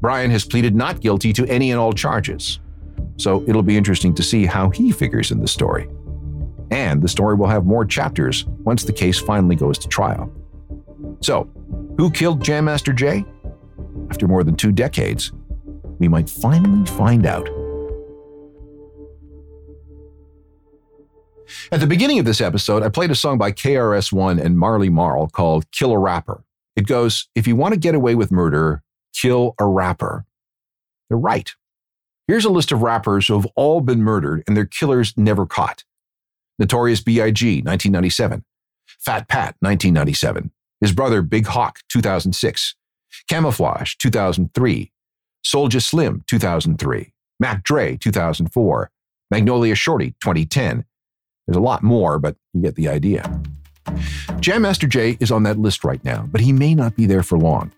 Bryant 0.00 0.32
has 0.32 0.44
pleaded 0.44 0.74
not 0.74 1.00
guilty 1.00 1.32
to 1.32 1.46
any 1.46 1.70
and 1.70 1.80
all 1.80 1.92
charges, 1.92 2.60
so 3.16 3.44
it'll 3.46 3.62
be 3.62 3.76
interesting 3.76 4.14
to 4.14 4.22
see 4.22 4.46
how 4.46 4.70
he 4.70 4.92
figures 4.92 5.30
in 5.30 5.40
the 5.40 5.48
story. 5.48 5.88
And 6.70 7.02
the 7.02 7.08
story 7.08 7.34
will 7.34 7.46
have 7.46 7.66
more 7.66 7.84
chapters 7.84 8.46
once 8.64 8.84
the 8.84 8.92
case 8.92 9.18
finally 9.18 9.56
goes 9.56 9.78
to 9.78 9.88
trial. 9.88 10.32
So, 11.20 11.48
who 11.96 12.10
killed 12.10 12.42
Jam 12.42 12.64
Master 12.66 12.92
Jay? 12.92 13.24
After 14.10 14.26
more 14.26 14.44
than 14.44 14.56
two 14.56 14.72
decades, 14.72 15.32
we 15.98 16.08
might 16.08 16.28
finally 16.28 16.86
find 16.86 17.26
out. 17.26 17.48
At 21.72 21.80
the 21.80 21.86
beginning 21.86 22.18
of 22.18 22.24
this 22.24 22.40
episode, 22.40 22.82
I 22.82 22.88
played 22.88 23.10
a 23.10 23.14
song 23.14 23.38
by 23.38 23.52
KRS-One 23.52 24.38
and 24.38 24.58
Marley 24.58 24.88
Marl 24.88 25.28
called 25.28 25.70
Kill 25.70 25.92
a 25.92 25.98
Rapper. 25.98 26.44
It 26.76 26.86
goes, 26.86 27.28
If 27.34 27.46
you 27.46 27.56
want 27.56 27.74
to 27.74 27.80
get 27.80 27.94
away 27.94 28.14
with 28.14 28.32
murder, 28.32 28.82
kill 29.14 29.54
a 29.58 29.66
rapper. 29.66 30.26
They're 31.08 31.18
right. 31.18 31.50
Here's 32.26 32.44
a 32.44 32.50
list 32.50 32.72
of 32.72 32.82
rappers 32.82 33.28
who 33.28 33.34
have 33.34 33.46
all 33.54 33.80
been 33.80 34.02
murdered 34.02 34.42
and 34.46 34.56
their 34.56 34.66
killers 34.66 35.14
never 35.16 35.46
caught. 35.46 35.84
Notorious 36.58 37.00
B.I.G., 37.00 37.62
1997. 37.62 38.44
Fat 38.86 39.28
Pat, 39.28 39.56
1997. 39.60 40.50
His 40.80 40.92
brother 40.92 41.22
Big 41.22 41.46
Hawk, 41.46 41.80
2006. 41.88 42.74
Camouflage, 43.28 43.94
2003. 43.96 44.92
Soulja 45.44 45.82
Slim, 45.82 46.24
2003. 46.26 47.12
Mac 47.40 47.62
Dre, 47.62 47.96
2004. 47.96 48.90
Magnolia 49.30 49.74
Shorty, 49.74 50.14
2010. 50.22 50.84
There's 51.46 51.56
a 51.56 51.60
lot 51.60 51.82
more, 51.82 52.18
but 52.18 52.36
you 52.52 52.62
get 52.62 52.74
the 52.74 52.88
idea. 52.88 53.40
Jam 54.40 54.62
Master 54.62 54.86
Jay 54.86 55.16
is 55.20 55.30
on 55.30 55.42
that 55.44 55.58
list 55.58 55.84
right 55.84 56.02
now, 56.04 56.26
but 56.30 56.40
he 56.40 56.52
may 56.52 56.74
not 56.74 56.96
be 56.96 57.06
there 57.06 57.22
for 57.22 57.38
long. 57.38 57.72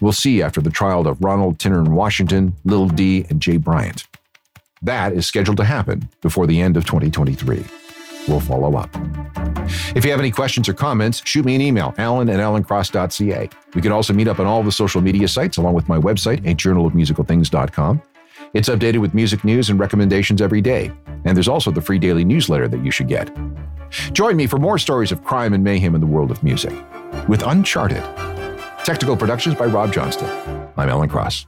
We'll 0.00 0.12
see 0.12 0.42
after 0.42 0.60
the 0.60 0.70
trial 0.70 1.06
of 1.06 1.22
Ronald 1.22 1.58
Tinard 1.58 1.88
Washington, 1.88 2.54
Lil 2.64 2.88
D, 2.88 3.26
and 3.28 3.42
Jay 3.42 3.56
Bryant. 3.56 4.06
That 4.82 5.12
is 5.12 5.26
scheduled 5.26 5.56
to 5.56 5.64
happen 5.64 6.08
before 6.22 6.46
the 6.46 6.60
end 6.60 6.76
of 6.76 6.84
2023. 6.84 7.64
We'll 8.28 8.40
follow 8.40 8.76
up. 8.76 8.90
If 9.96 10.04
you 10.04 10.10
have 10.10 10.20
any 10.20 10.30
questions 10.30 10.68
or 10.68 10.74
comments, 10.74 11.22
shoot 11.24 11.44
me 11.44 11.54
an 11.54 11.60
email, 11.60 11.94
alan 11.98 12.28
at 12.28 12.38
alancross.ca. 12.38 13.48
We 13.74 13.82
can 13.82 13.90
also 13.90 14.12
meet 14.12 14.28
up 14.28 14.38
on 14.38 14.46
all 14.46 14.62
the 14.62 14.72
social 14.72 15.00
media 15.00 15.28
sites 15.28 15.56
along 15.56 15.74
with 15.74 15.88
my 15.88 15.98
website, 15.98 16.38
a 16.40 16.54
journalofmusicalthings.com. 16.54 18.02
It's 18.54 18.68
updated 18.68 18.98
with 18.98 19.14
music 19.14 19.44
news 19.44 19.68
and 19.68 19.78
recommendations 19.78 20.40
every 20.40 20.60
day. 20.60 20.90
And 21.24 21.36
there's 21.36 21.48
also 21.48 21.70
the 21.70 21.82
free 21.82 21.98
daily 21.98 22.24
newsletter 22.24 22.66
that 22.68 22.82
you 22.84 22.90
should 22.90 23.08
get. 23.08 23.30
Join 24.12 24.36
me 24.36 24.46
for 24.46 24.58
more 24.58 24.78
stories 24.78 25.12
of 25.12 25.22
crime 25.22 25.52
and 25.52 25.62
mayhem 25.62 25.94
in 25.94 26.00
the 26.00 26.06
world 26.06 26.30
of 26.30 26.42
music 26.42 26.72
with 27.28 27.42
Uncharted. 27.42 28.02
Technical 28.84 29.16
productions 29.16 29.54
by 29.54 29.66
Rob 29.66 29.92
Johnston. 29.92 30.28
I'm 30.76 30.88
Alan 30.88 31.08
Cross. 31.08 31.46